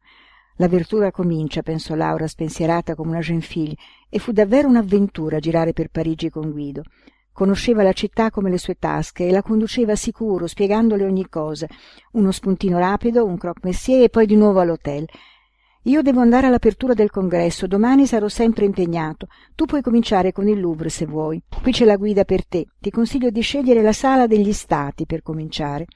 L'avventura 0.55 1.11
comincia, 1.11 1.61
pensò 1.61 1.93
Laura, 1.93 2.27
spensierata 2.27 2.95
come 2.95 3.11
una 3.11 3.19
jeune 3.19 3.41
fille, 3.41 3.75
e 4.09 4.19
fu 4.19 4.31
davvero 4.31 4.67
un'avventura 4.67 5.39
girare 5.39 5.73
per 5.73 5.89
Parigi 5.89 6.29
con 6.29 6.51
Guido. 6.51 6.83
Conosceva 7.31 7.83
la 7.83 7.93
città 7.93 8.29
come 8.29 8.49
le 8.49 8.57
sue 8.57 8.75
tasche 8.75 9.27
e 9.27 9.31
la 9.31 9.41
conduceva 9.41 9.95
sicuro, 9.95 10.47
spiegandole 10.47 11.05
ogni 11.05 11.29
cosa. 11.29 11.67
Uno 12.13 12.31
spuntino 12.31 12.77
rapido, 12.77 13.25
un 13.25 13.37
croque-monsieur 13.37 14.03
e 14.03 14.09
poi 14.09 14.25
di 14.25 14.35
nuovo 14.35 14.59
all'hotel. 14.59 15.07
Io 15.85 16.03
devo 16.03 16.19
andare 16.19 16.45
all'apertura 16.45 16.93
del 16.93 17.09
congresso, 17.09 17.65
domani 17.65 18.05
sarò 18.05 18.27
sempre 18.27 18.65
impegnato. 18.65 19.27
Tu 19.55 19.65
puoi 19.65 19.81
cominciare 19.81 20.31
con 20.31 20.47
il 20.47 20.59
Louvre 20.59 20.89
se 20.89 21.07
vuoi. 21.07 21.41
Qui 21.59 21.71
c'è 21.71 21.85
la 21.85 21.95
guida 21.95 22.23
per 22.23 22.45
te. 22.45 22.67
Ti 22.79 22.91
consiglio 22.91 23.31
di 23.31 23.41
scegliere 23.41 23.81
la 23.81 23.91
sala 23.91 24.27
degli 24.27 24.53
stati 24.53 25.07
per 25.07 25.23
cominciare. 25.23 25.87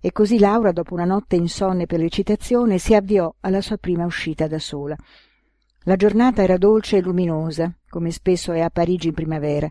E 0.00 0.10
così 0.10 0.40
Laura, 0.40 0.72
dopo 0.72 0.94
una 0.94 1.04
notte 1.04 1.36
insonne 1.36 1.86
per 1.86 2.00
l'eccitazione, 2.00 2.78
si 2.78 2.94
avviò 2.94 3.32
alla 3.40 3.60
sua 3.60 3.76
prima 3.76 4.04
uscita 4.04 4.48
da 4.48 4.58
sola. 4.58 4.96
La 5.84 5.94
giornata 5.94 6.42
era 6.42 6.56
dolce 6.56 6.96
e 6.96 7.00
luminosa, 7.00 7.72
come 7.88 8.10
spesso 8.10 8.50
è 8.50 8.60
a 8.60 8.70
Parigi 8.70 9.08
in 9.08 9.14
primavera, 9.14 9.70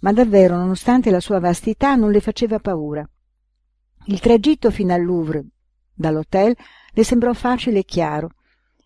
ma 0.00 0.12
davvero, 0.14 0.56
nonostante 0.56 1.10
la 1.10 1.20
sua 1.20 1.38
vastità, 1.38 1.96
non 1.96 2.10
le 2.10 2.20
faceva 2.20 2.58
paura. 2.60 3.06
Il 4.06 4.20
tragitto 4.20 4.70
fino 4.70 4.94
al 4.94 5.04
Louvre, 5.04 5.44
dall'hotel, 5.92 6.56
le 6.94 7.04
sembrò 7.04 7.34
facile 7.34 7.80
e 7.80 7.84
chiaro 7.84 8.30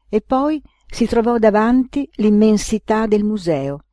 e 0.08 0.20
poi 0.20 0.62
si 0.86 1.06
trovò 1.06 1.38
davanti 1.38 2.08
l'immensità 2.14 3.06
del 3.06 3.24
museo. 3.24 3.84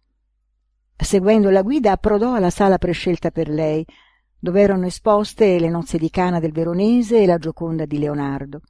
Seguendo 0.95 1.49
la 1.49 1.61
guida 1.61 1.91
approdò 1.91 2.33
alla 2.33 2.49
sala 2.49 2.77
prescelta 2.77 3.31
per 3.31 3.49
lei, 3.49 3.85
dove 4.39 4.61
erano 4.61 4.85
esposte 4.85 5.59
le 5.59 5.69
nozze 5.69 5.97
di 5.97 6.09
Cana 6.09 6.39
del 6.39 6.51
Veronese 6.51 7.21
e 7.21 7.25
la 7.25 7.37
Gioconda 7.37 7.85
di 7.85 7.99
Leonardo. 7.99 8.61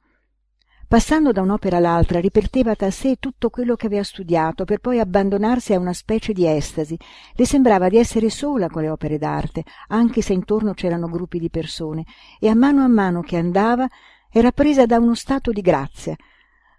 Passando 0.88 1.32
da 1.32 1.42
un'opera 1.42 1.78
all'altra 1.78 2.20
ripeteva 2.20 2.74
da 2.74 2.90
sé 2.92 3.16
tutto 3.18 3.50
quello 3.50 3.74
che 3.74 3.86
aveva 3.86 4.04
studiato 4.04 4.64
per 4.64 4.78
poi 4.78 5.00
abbandonarsi 5.00 5.74
a 5.74 5.80
una 5.80 5.92
specie 5.92 6.32
di 6.32 6.46
estasi. 6.46 6.96
Le 7.34 7.44
sembrava 7.44 7.88
di 7.88 7.96
essere 7.96 8.30
sola 8.30 8.68
con 8.68 8.82
le 8.82 8.90
opere 8.90 9.18
d'arte, 9.18 9.64
anche 9.88 10.22
se 10.22 10.32
intorno 10.32 10.74
c'erano 10.74 11.08
gruppi 11.08 11.40
di 11.40 11.50
persone, 11.50 12.04
e 12.38 12.48
a 12.48 12.54
mano 12.54 12.82
a 12.82 12.88
mano 12.88 13.20
che 13.20 13.36
andava 13.36 13.88
era 14.30 14.52
presa 14.52 14.86
da 14.86 14.98
uno 14.98 15.14
stato 15.14 15.50
di 15.50 15.60
grazia, 15.60 16.14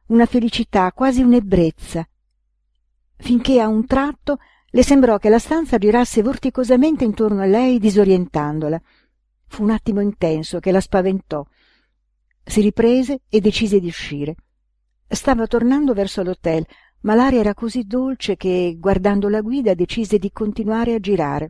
una 0.08 0.26
felicità, 0.26 0.92
quasi 0.94 1.22
un'ebbrezza, 1.22 2.08
finché 3.18 3.60
a 3.60 3.68
un 3.68 3.86
tratto 3.86 4.40
le 4.70 4.84
sembrò 4.84 5.18
che 5.18 5.30
la 5.30 5.40
stanza 5.40 5.78
girasse 5.78 6.22
vorticosamente 6.22 7.04
intorno 7.04 7.42
a 7.42 7.46
lei 7.46 7.80
disorientandola. 7.80 8.80
Fu 9.48 9.64
un 9.64 9.72
attimo 9.72 10.02
intenso 10.02 10.60
che 10.60 10.72
la 10.72 10.82
spaventò. 10.82 11.46
Si 12.44 12.62
riprese 12.62 13.22
e 13.30 13.40
decise 13.40 13.80
di 13.80 13.88
uscire. 13.88 14.36
Stava 15.08 15.48
tornando 15.48 15.94
verso 15.94 16.22
l'hotel, 16.22 16.66
ma 17.02 17.16
l'aria 17.16 17.40
era 17.40 17.54
così 17.54 17.86
dolce 17.86 18.36
che, 18.36 18.76
guardando 18.78 19.30
la 19.30 19.42
guida, 19.42 19.74
decise 19.74 20.18
di 20.18 20.32
continuare 20.32 20.94
a 20.94 21.00
girare. 21.00 21.50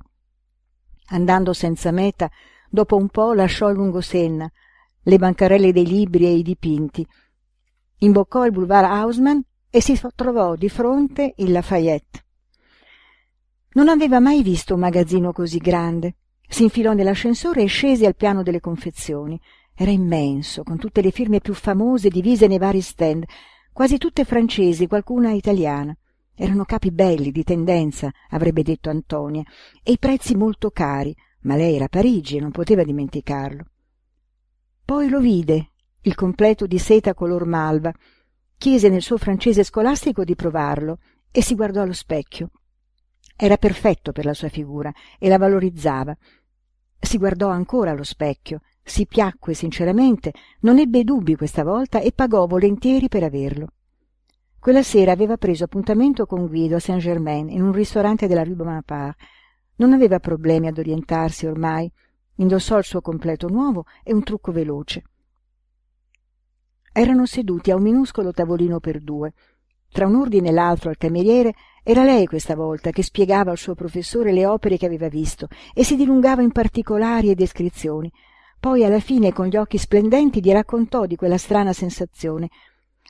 Andando 1.08 1.54
senza 1.54 1.92
meta, 1.92 2.30
dopo 2.70 2.96
un 2.96 3.10
po' 3.10 3.34
lasciò 3.34 3.70
lungo 3.72 4.02
Senna, 4.02 4.50
le 5.02 5.18
bancarelle 5.18 5.72
dei 5.72 5.86
libri 5.86 6.26
e 6.26 6.36
i 6.36 6.44
dipinti, 6.44 7.06
imboccò 8.00 8.46
il 8.46 8.52
boulevard 8.52 8.86
Haussmann 8.86 9.40
e 9.70 9.82
si 9.82 10.00
trovò 10.16 10.56
di 10.56 10.70
fronte 10.70 11.34
il 11.38 11.52
Lafayette. 11.52 12.26
Non 13.74 13.90
aveva 13.90 14.20
mai 14.20 14.42
visto 14.42 14.74
un 14.74 14.80
magazzino 14.80 15.32
così 15.32 15.60
grande. 15.60 16.16
Si 16.48 16.64
infilò 16.64 16.94
nell'ascensore 16.94 17.62
e 17.62 17.68
scese 17.68 18.06
al 18.06 18.16
piano 18.16 18.42
delle 18.42 18.60
confezioni. 18.60 19.40
Era 19.76 19.92
immenso, 19.92 20.64
con 20.64 20.78
tutte 20.78 21.02
le 21.02 21.12
firme 21.12 21.42
più 21.42 21.54
famose 21.54 22.10
divise 22.10 22.48
nei 22.48 22.58
vari 22.58 22.82
stand, 22.82 23.26
quasi 23.72 23.98
tutte 23.98 24.24
francesi, 24.24 24.88
qualcuna 24.88 25.32
italiana. 25.32 25.96
Erano 26.34 26.66
capi 26.66 26.92
belli, 26.92 27.32
di 27.32 27.44
tendenza, 27.44 28.12
avrebbe 28.30 28.64
detto 28.64 28.90
Antonia, 28.90 29.44
e 29.84 29.92
i 29.92 30.00
prezzi 30.00 30.36
molto 30.36 30.72
cari, 30.72 31.16
ma 31.42 31.56
lei 31.56 31.76
era 31.76 31.86
a 31.86 31.90
Parigi 31.90 32.38
e 32.38 32.40
non 32.40 32.52
poteva 32.52 32.84
dimenticarlo. 32.84 33.66
Poi 34.84 35.10
lo 35.10 35.20
vide, 35.20 35.74
il 36.08 36.16
completo 36.16 36.66
di 36.66 36.80
seta 36.80 37.14
color 37.14 37.46
malva, 37.46 37.94
chiese 38.58 38.88
nel 38.88 39.02
suo 39.02 39.18
francese 39.18 39.66
scolastico 39.66 40.24
di 40.24 40.36
provarlo 40.36 41.00
e 41.32 41.42
si 41.42 41.54
guardò 41.54 41.82
allo 41.82 41.94
specchio. 41.94 42.50
Era 43.36 43.58
perfetto 43.58 44.14
per 44.14 44.24
la 44.24 44.34
sua 44.34 44.48
figura 44.48 44.92
e 45.20 45.28
la 45.28 45.38
valorizzava. 45.38 46.18
Si 46.98 47.18
guardò 47.18 47.50
ancora 47.50 47.92
allo 47.92 48.06
specchio, 48.06 48.62
si 48.82 49.06
piacque 49.06 49.54
sinceramente, 49.54 50.32
non 50.62 50.80
ebbe 50.80 51.04
dubbi 51.04 51.36
questa 51.36 51.66
volta 51.66 52.00
e 52.00 52.14
pagò 52.14 52.48
volentieri 52.48 53.10
per 53.10 53.24
averlo. 53.24 53.68
Quella 54.58 54.84
sera 54.84 55.12
aveva 55.12 55.36
preso 55.36 55.66
appuntamento 55.66 56.26
con 56.26 56.48
Guido 56.48 56.78
a 56.78 56.80
Saint-Germain 56.80 57.50
in 57.50 57.62
un 57.62 57.74
ristorante 57.74 58.28
della 58.28 58.44
Rue 58.44 58.56
Bonaparte. 58.56 59.26
Non 59.76 59.92
aveva 59.92 60.20
problemi 60.20 60.68
ad 60.68 60.78
orientarsi 60.78 61.46
ormai. 61.46 61.92
Indossò 62.36 62.78
il 62.78 62.86
suo 62.86 63.02
completo 63.02 63.50
nuovo 63.50 63.86
e 64.04 64.14
un 64.14 64.24
trucco 64.24 64.54
veloce. 64.54 65.04
Erano 67.00 67.28
seduti 67.28 67.70
a 67.70 67.76
un 67.76 67.84
minuscolo 67.84 68.32
tavolino 68.32 68.80
per 68.80 69.02
due. 69.02 69.32
Tra 69.92 70.08
un 70.08 70.16
ordine 70.16 70.50
e 70.50 70.52
l'altro 70.52 70.90
al 70.90 70.98
cameriere 70.98 71.54
era 71.84 72.04
lei 72.04 72.26
questa 72.26 72.56
volta 72.56 72.90
che 72.90 73.04
spiegava 73.04 73.52
al 73.52 73.60
suo 73.60 73.76
professore 73.76 74.34
le 74.34 74.48
opere 74.48 74.78
che 74.78 74.88
aveva 74.88 75.08
visto 75.08 75.48
e 75.76 75.84
si 75.84 75.96
dilungava 75.96 76.42
in 76.42 76.52
particolari 76.52 77.30
e 77.30 77.36
descrizioni. 77.36 78.12
Poi 78.60 78.84
alla 78.84 79.00
fine 79.00 79.32
con 79.32 79.46
gli 79.46 79.58
occhi 79.58 79.78
splendenti 79.78 80.42
gli 80.42 80.52
raccontò 80.52 81.06
di 81.06 81.16
quella 81.16 81.38
strana 81.38 81.72
sensazione. 81.72 82.50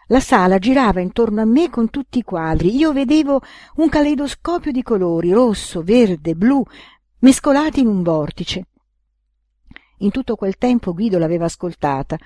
La 0.07 0.19
sala 0.19 0.57
girava 0.57 0.99
intorno 0.99 1.39
a 1.39 1.45
me 1.45 1.69
con 1.69 1.89
tutti 1.89 2.17
i 2.17 2.23
quadri. 2.23 2.75
Io 2.75 2.91
vedevo 2.91 3.39
un 3.75 3.87
caleidoscopio 3.87 4.73
di 4.73 4.83
colori, 4.83 5.31
rosso, 5.31 5.81
verde, 5.81 6.35
blu, 6.35 6.61
mescolati 7.19 7.79
in 7.79 7.87
un 7.87 8.03
vortice. 8.03 8.65
In 9.99 10.11
tutto 10.11 10.35
quel 10.35 10.57
tempo 10.57 10.93
Guido 10.93 11.17
l'aveva 11.17 11.45
ascoltata, 11.45 12.17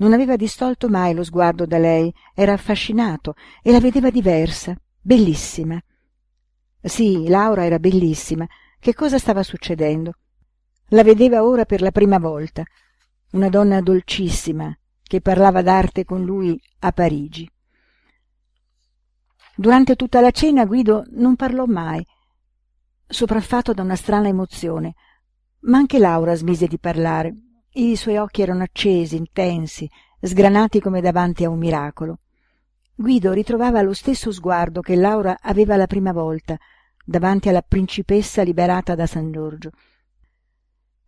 non 0.00 0.12
aveva 0.12 0.36
distolto 0.36 0.88
mai 0.88 1.14
lo 1.14 1.22
sguardo 1.22 1.66
da 1.66 1.78
lei, 1.78 2.12
era 2.34 2.54
affascinato 2.54 3.34
e 3.62 3.70
la 3.70 3.80
vedeva 3.80 4.10
diversa, 4.10 4.74
bellissima. 5.00 5.80
Sì, 6.82 7.28
Laura 7.28 7.64
era 7.64 7.78
bellissima. 7.78 8.46
Che 8.78 8.94
cosa 8.94 9.18
stava 9.18 9.42
succedendo? 9.42 10.14
La 10.88 11.02
vedeva 11.02 11.44
ora 11.44 11.66
per 11.66 11.82
la 11.82 11.90
prima 11.90 12.18
volta, 12.18 12.64
una 13.32 13.50
donna 13.50 13.80
dolcissima 13.80 14.74
che 15.02 15.20
parlava 15.20 15.60
d'arte 15.60 16.04
con 16.04 16.24
lui 16.24 16.58
a 16.80 16.92
Parigi. 16.92 17.48
Durante 19.54 19.96
tutta 19.96 20.20
la 20.20 20.30
cena 20.30 20.64
Guido 20.64 21.04
non 21.10 21.36
parlò 21.36 21.66
mai, 21.66 22.04
sopraffatto 23.06 23.74
da 23.74 23.82
una 23.82 23.96
strana 23.96 24.28
emozione, 24.28 24.94
ma 25.60 25.76
anche 25.76 25.98
Laura 25.98 26.34
smise 26.34 26.66
di 26.66 26.78
parlare 26.78 27.34
i 27.72 27.94
suoi 27.94 28.16
occhi 28.16 28.42
erano 28.42 28.64
accesi, 28.64 29.16
intensi, 29.16 29.88
sgranati 30.20 30.80
come 30.80 31.00
davanti 31.00 31.44
a 31.44 31.50
un 31.50 31.58
miracolo. 31.58 32.18
Guido 32.94 33.32
ritrovava 33.32 33.80
lo 33.80 33.94
stesso 33.94 34.32
sguardo 34.32 34.80
che 34.80 34.96
Laura 34.96 35.38
aveva 35.40 35.76
la 35.76 35.86
prima 35.86 36.12
volta, 36.12 36.58
davanti 37.04 37.48
alla 37.48 37.62
principessa 37.62 38.42
liberata 38.42 38.94
da 38.94 39.06
San 39.06 39.30
Giorgio. 39.30 39.70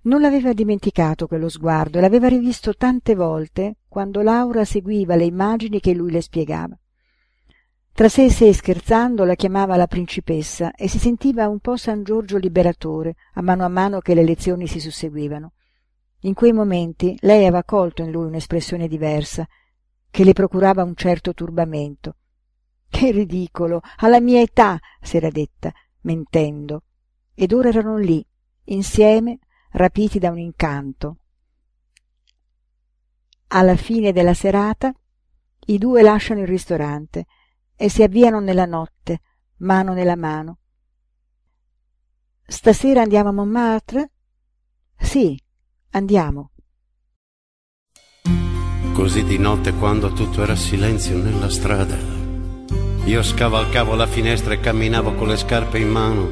Non 0.03 0.21
l'aveva 0.21 0.53
dimenticato 0.53 1.27
quello 1.27 1.49
sguardo 1.49 1.99
e 1.99 2.01
l'aveva 2.01 2.29
rivisto 2.29 2.75
tante 2.75 3.15
volte 3.15 3.77
quando 3.89 4.23
Laura 4.23 4.65
seguiva 4.65 5.17
le 5.17 5.25
immagini 5.25 5.81
che 5.81 5.95
lui 5.95 6.11
le 6.11 6.23
spiegava. 6.23 6.77
Tra 7.93 8.09
sé 8.09 8.25
e 8.25 8.31
sé 8.31 8.53
scherzando 8.53 9.25
la 9.25 9.35
chiamava 9.35 9.77
la 9.77 9.87
principessa 9.87 10.73
e 10.73 10.89
si 10.89 10.99
sentiva 10.99 11.49
un 11.49 11.59
po' 11.59 11.77
San 11.77 12.03
Giorgio 12.03 12.39
liberatore 12.39 13.17
a 13.35 13.43
mano 13.43 13.65
a 13.65 13.69
mano 13.69 14.01
che 14.01 14.15
le 14.15 14.25
lezioni 14.25 14.67
si 14.67 14.81
susseguivano. 14.81 15.53
In 16.25 16.35
quei 16.35 16.53
momenti 16.53 17.17
lei 17.21 17.39
aveva 17.39 17.65
colto 17.65 18.03
in 18.03 18.11
lui 18.11 18.27
un'espressione 18.27 18.87
diversa, 18.87 19.47
che 20.11 20.25
le 20.25 20.33
procurava 20.33 20.85
un 20.85 20.95
certo 20.95 21.35
turbamento. 21.35 22.17
Che 22.89 23.11
ridicolo! 23.11 23.81
Alla 23.97 24.21
mia 24.21 24.41
età, 24.41 24.79
s'era 25.01 25.31
detta, 25.31 25.73
mentendo. 26.03 26.85
Ed 27.35 27.53
ora 27.53 27.69
erano 27.71 27.97
lì, 27.97 28.25
insieme, 28.65 29.39
rapiti 29.71 30.19
da 30.19 30.31
un 30.31 30.39
incanto. 30.39 31.17
Alla 33.49 33.77
fine 33.77 34.13
della 34.13 34.35
serata 34.35 34.95
i 35.67 35.79
due 35.79 36.03
lasciano 36.03 36.41
il 36.41 36.47
ristorante 36.47 37.27
e 37.75 37.89
si 37.89 38.03
avviano 38.03 38.39
nella 38.39 38.67
notte, 38.67 39.23
mano 39.59 39.93
nella 39.93 40.17
mano. 40.17 40.59
Stasera 42.47 43.03
andiamo 43.03 43.31
a 43.31 43.33
Montmartre? 43.33 44.11
Sì, 44.97 45.37
Andiamo. 45.95 46.53
Così 48.95 49.25
di 49.25 49.37
notte 49.37 49.75
quando 49.75 50.13
tutto 50.13 50.43
era 50.43 50.57
silenzio 50.57 51.19
nella 51.19 51.51
strada, 51.51 51.99
io 53.05 53.23
scavalcavo 53.23 53.95
la 53.95 54.07
finestra 54.07 54.55
e 54.55 54.61
camminavo 54.61 55.13
con 55.13 55.29
le 55.29 55.37
scarpe 55.37 55.79
in 55.79 55.91
mano 55.91 56.31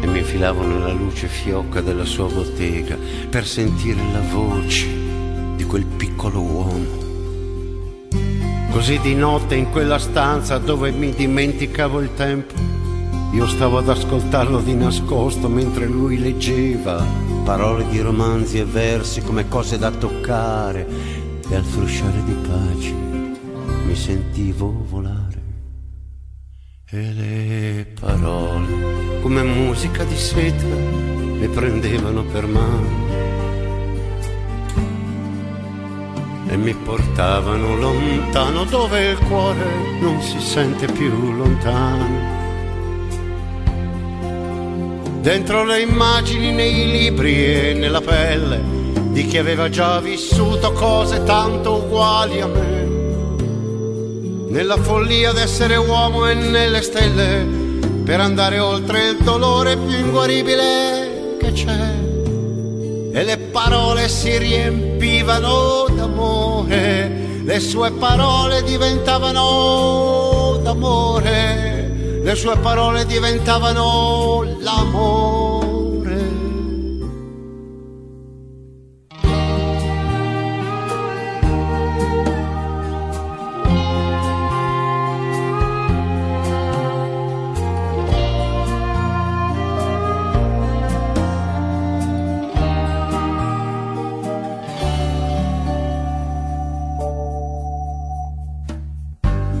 e 0.00 0.06
mi 0.06 0.18
infilavo 0.18 0.64
nella 0.64 0.92
luce 0.92 1.26
fiocca 1.26 1.80
della 1.80 2.04
sua 2.04 2.28
bottega 2.28 2.96
per 3.28 3.44
sentire 3.44 4.00
la 4.12 4.20
voce 4.20 4.86
di 5.56 5.64
quel 5.64 5.84
piccolo 5.84 6.40
uomo. 6.40 7.06
Così 8.70 9.00
di 9.00 9.16
notte 9.16 9.56
in 9.56 9.70
quella 9.70 9.98
stanza 9.98 10.58
dove 10.58 10.92
mi 10.92 11.10
dimenticavo 11.10 11.98
il 11.98 12.14
tempo, 12.14 12.54
io 13.32 13.46
stavo 13.46 13.78
ad 13.78 13.88
ascoltarlo 13.88 14.60
di 14.60 14.74
nascosto 14.74 15.48
mentre 15.48 15.86
lui 15.86 16.18
leggeva 16.18 17.04
parole 17.44 17.86
di 17.88 18.00
romanzi 18.00 18.58
e 18.58 18.64
versi 18.64 19.20
come 19.20 19.48
cose 19.48 19.76
da 19.76 19.90
toccare 19.90 20.86
e 21.48 21.54
al 21.54 21.64
frusciare 21.64 22.24
di 22.24 22.32
pace 22.32 22.92
mi 23.84 23.94
sentivo 23.94 24.84
volare. 24.88 25.46
E 26.90 27.12
le 27.12 27.86
parole 28.00 29.20
come 29.20 29.42
musica 29.42 30.04
di 30.04 30.16
seta 30.16 30.64
mi 30.64 31.48
prendevano 31.48 32.22
per 32.24 32.46
mano 32.46 33.06
e 36.48 36.56
mi 36.56 36.74
portavano 36.74 37.76
lontano 37.76 38.64
dove 38.64 39.10
il 39.10 39.18
cuore 39.18 40.00
non 40.00 40.20
si 40.22 40.40
sente 40.40 40.86
più 40.86 41.32
lontano 41.32 42.37
dentro 45.28 45.62
le 45.62 45.82
immagini 45.82 46.52
nei 46.52 46.90
libri 46.90 47.68
e 47.68 47.74
nella 47.74 48.00
pelle 48.00 48.62
di 49.10 49.26
chi 49.26 49.36
aveva 49.36 49.68
già 49.68 50.00
vissuto 50.00 50.72
cose 50.72 51.22
tanto 51.24 51.82
uguali 51.84 52.40
a 52.40 52.46
me. 52.46 52.86
Nella 54.48 54.78
follia 54.78 55.32
d'essere 55.32 55.76
uomo 55.76 56.26
e 56.26 56.32
nelle 56.32 56.80
stelle, 56.80 57.46
per 58.04 58.20
andare 58.20 58.58
oltre 58.58 59.08
il 59.08 59.18
dolore 59.18 59.76
più 59.76 59.98
inguaribile 59.98 61.36
che 61.38 61.52
c'è. 61.52 61.92
E 63.12 63.22
le 63.22 63.36
parole 63.36 64.08
si 64.08 64.34
riempivano 64.38 65.88
d'amore, 65.94 67.42
le 67.44 67.60
sue 67.60 67.90
parole 67.90 68.62
diventavano 68.62 70.58
d'amore 70.62 71.77
le 72.28 72.34
sue 72.34 72.58
parole 72.58 73.06
diventavano 73.06 74.42
l'amore. 74.60 75.37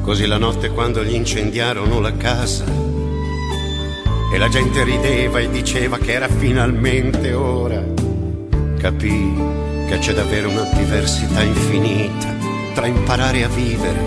Così 0.08 0.24
la 0.24 0.38
notte 0.38 0.70
quando 0.70 1.04
gli 1.04 1.12
incendiarono 1.12 2.00
la 2.00 2.16
casa 2.16 2.64
e 4.32 4.38
la 4.38 4.48
gente 4.48 4.82
rideva 4.82 5.38
e 5.38 5.50
diceva 5.50 5.98
che 5.98 6.12
era 6.12 6.28
finalmente 6.28 7.34
ora, 7.34 7.84
capì 8.78 9.34
che 9.86 9.98
c'è 9.98 10.14
davvero 10.14 10.48
una 10.48 10.66
diversità 10.72 11.42
infinita 11.42 12.34
tra 12.72 12.86
imparare 12.86 13.44
a 13.44 13.48
vivere 13.48 14.00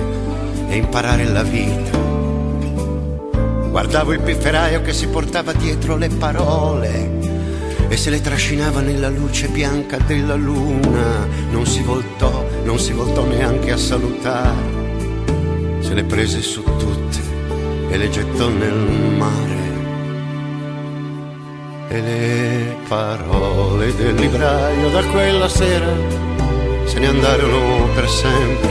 e 0.70 0.78
imparare 0.78 1.26
la 1.26 1.44
vita. 1.44 1.96
Guardavo 3.70 4.14
il 4.14 4.22
pifferaio 4.22 4.82
che 4.82 4.94
si 4.94 5.08
portava 5.08 5.54
dietro 5.54 5.98
le 5.98 6.10
parole 6.10 7.12
e 7.90 7.96
se 7.96 8.10
le 8.10 8.22
trascinava 8.22 8.82
nella 8.82 9.10
luce 9.10 9.50
bianca 9.50 10.00
della 10.00 10.34
luna. 10.34 11.28
Non 11.52 11.68
si 11.68 11.84
voltò, 11.84 12.44
non 12.64 12.80
si 12.80 12.92
voltò 12.92 13.24
neanche 13.24 13.72
a 13.72 13.78
salutare 13.78 14.81
se 15.92 15.98
le 15.98 16.04
prese 16.06 16.42
su 16.42 16.64
tutte 16.64 17.20
e 17.90 17.98
le 17.98 18.10
gettò 18.10 18.48
nel 18.48 18.74
mare. 19.18 19.60
E 21.90 22.00
le 22.00 22.78
parole 22.88 23.94
del 23.98 24.16
libraio 24.16 24.90
da 24.90 25.04
quella 25.04 25.50
sera 25.50 25.94
se 26.86 26.98
ne 26.98 27.08
andarono 27.08 27.90
per 27.94 28.08
sempre 28.08 28.70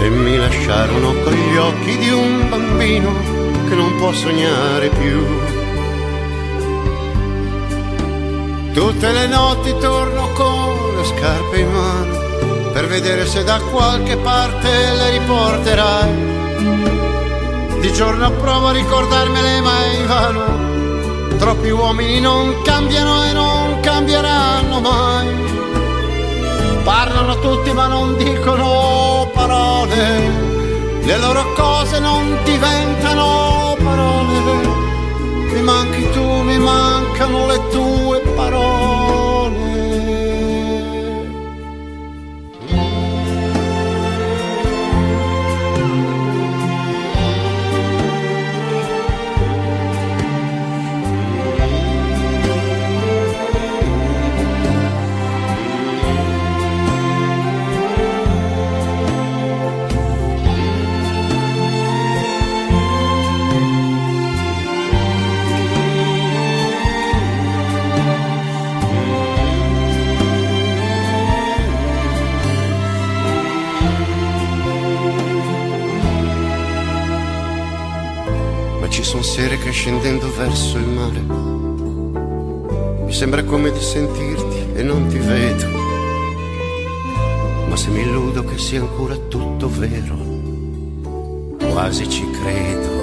e 0.00 0.08
mi 0.08 0.38
lasciarono 0.38 1.12
con 1.22 1.34
gli 1.34 1.56
occhi 1.56 1.98
di 1.98 2.08
un 2.08 2.48
bambino 2.48 3.12
che 3.68 3.74
non 3.74 3.96
può 3.98 4.12
sognare 4.12 4.88
più. 4.88 5.26
Tutte 8.72 9.12
le 9.12 9.26
notti 9.26 9.74
torno 9.78 10.28
con 10.32 10.96
le 10.96 11.04
scarpe 11.04 11.58
in 11.58 11.70
mano 11.70 12.15
per 12.76 12.88
vedere 12.88 13.24
se 13.24 13.42
da 13.42 13.58
qualche 13.58 14.18
parte 14.18 14.68
le 14.68 15.10
riporterai. 15.12 16.10
Di 17.80 17.90
giorno 17.94 18.30
provo 18.32 18.66
a 18.66 18.72
ricordarmele 18.72 19.60
ma 19.62 19.82
è 19.82 19.96
invano. 19.96 21.38
Troppi 21.38 21.70
uomini 21.70 22.20
non 22.20 22.60
cambiano 22.64 23.24
e 23.24 23.32
non 23.32 23.80
cambieranno 23.80 24.80
mai. 24.80 25.26
Parlano 26.84 27.38
tutti 27.38 27.72
ma 27.72 27.86
non 27.86 28.14
dicono 28.18 29.30
parole. 29.32 31.00
Le 31.00 31.16
loro 31.16 31.54
cose 31.54 31.98
non 31.98 32.38
diventano 32.44 33.74
parole. 33.82 34.68
Mi 35.50 35.62
manchi 35.62 36.10
tu, 36.10 36.22
mi 36.42 36.58
mancano 36.58 37.46
le 37.46 37.68
tue 37.70 38.20
parole. 38.34 38.85
Che 79.36 79.70
scendendo 79.70 80.34
verso 80.34 80.78
il 80.78 80.86
mare 80.86 81.20
mi 83.04 83.12
sembra 83.12 83.44
come 83.44 83.70
di 83.70 83.80
sentirti 83.82 84.78
e 84.78 84.82
non 84.82 85.08
ti 85.08 85.18
vedo. 85.18 85.66
Ma 87.68 87.76
se 87.76 87.90
mi 87.90 88.00
illudo 88.00 88.44
che 88.44 88.56
sia 88.56 88.80
ancora 88.80 89.14
tutto 89.14 89.68
vero, 89.68 90.16
quasi 91.70 92.08
ci 92.08 92.24
credo. 92.30 92.95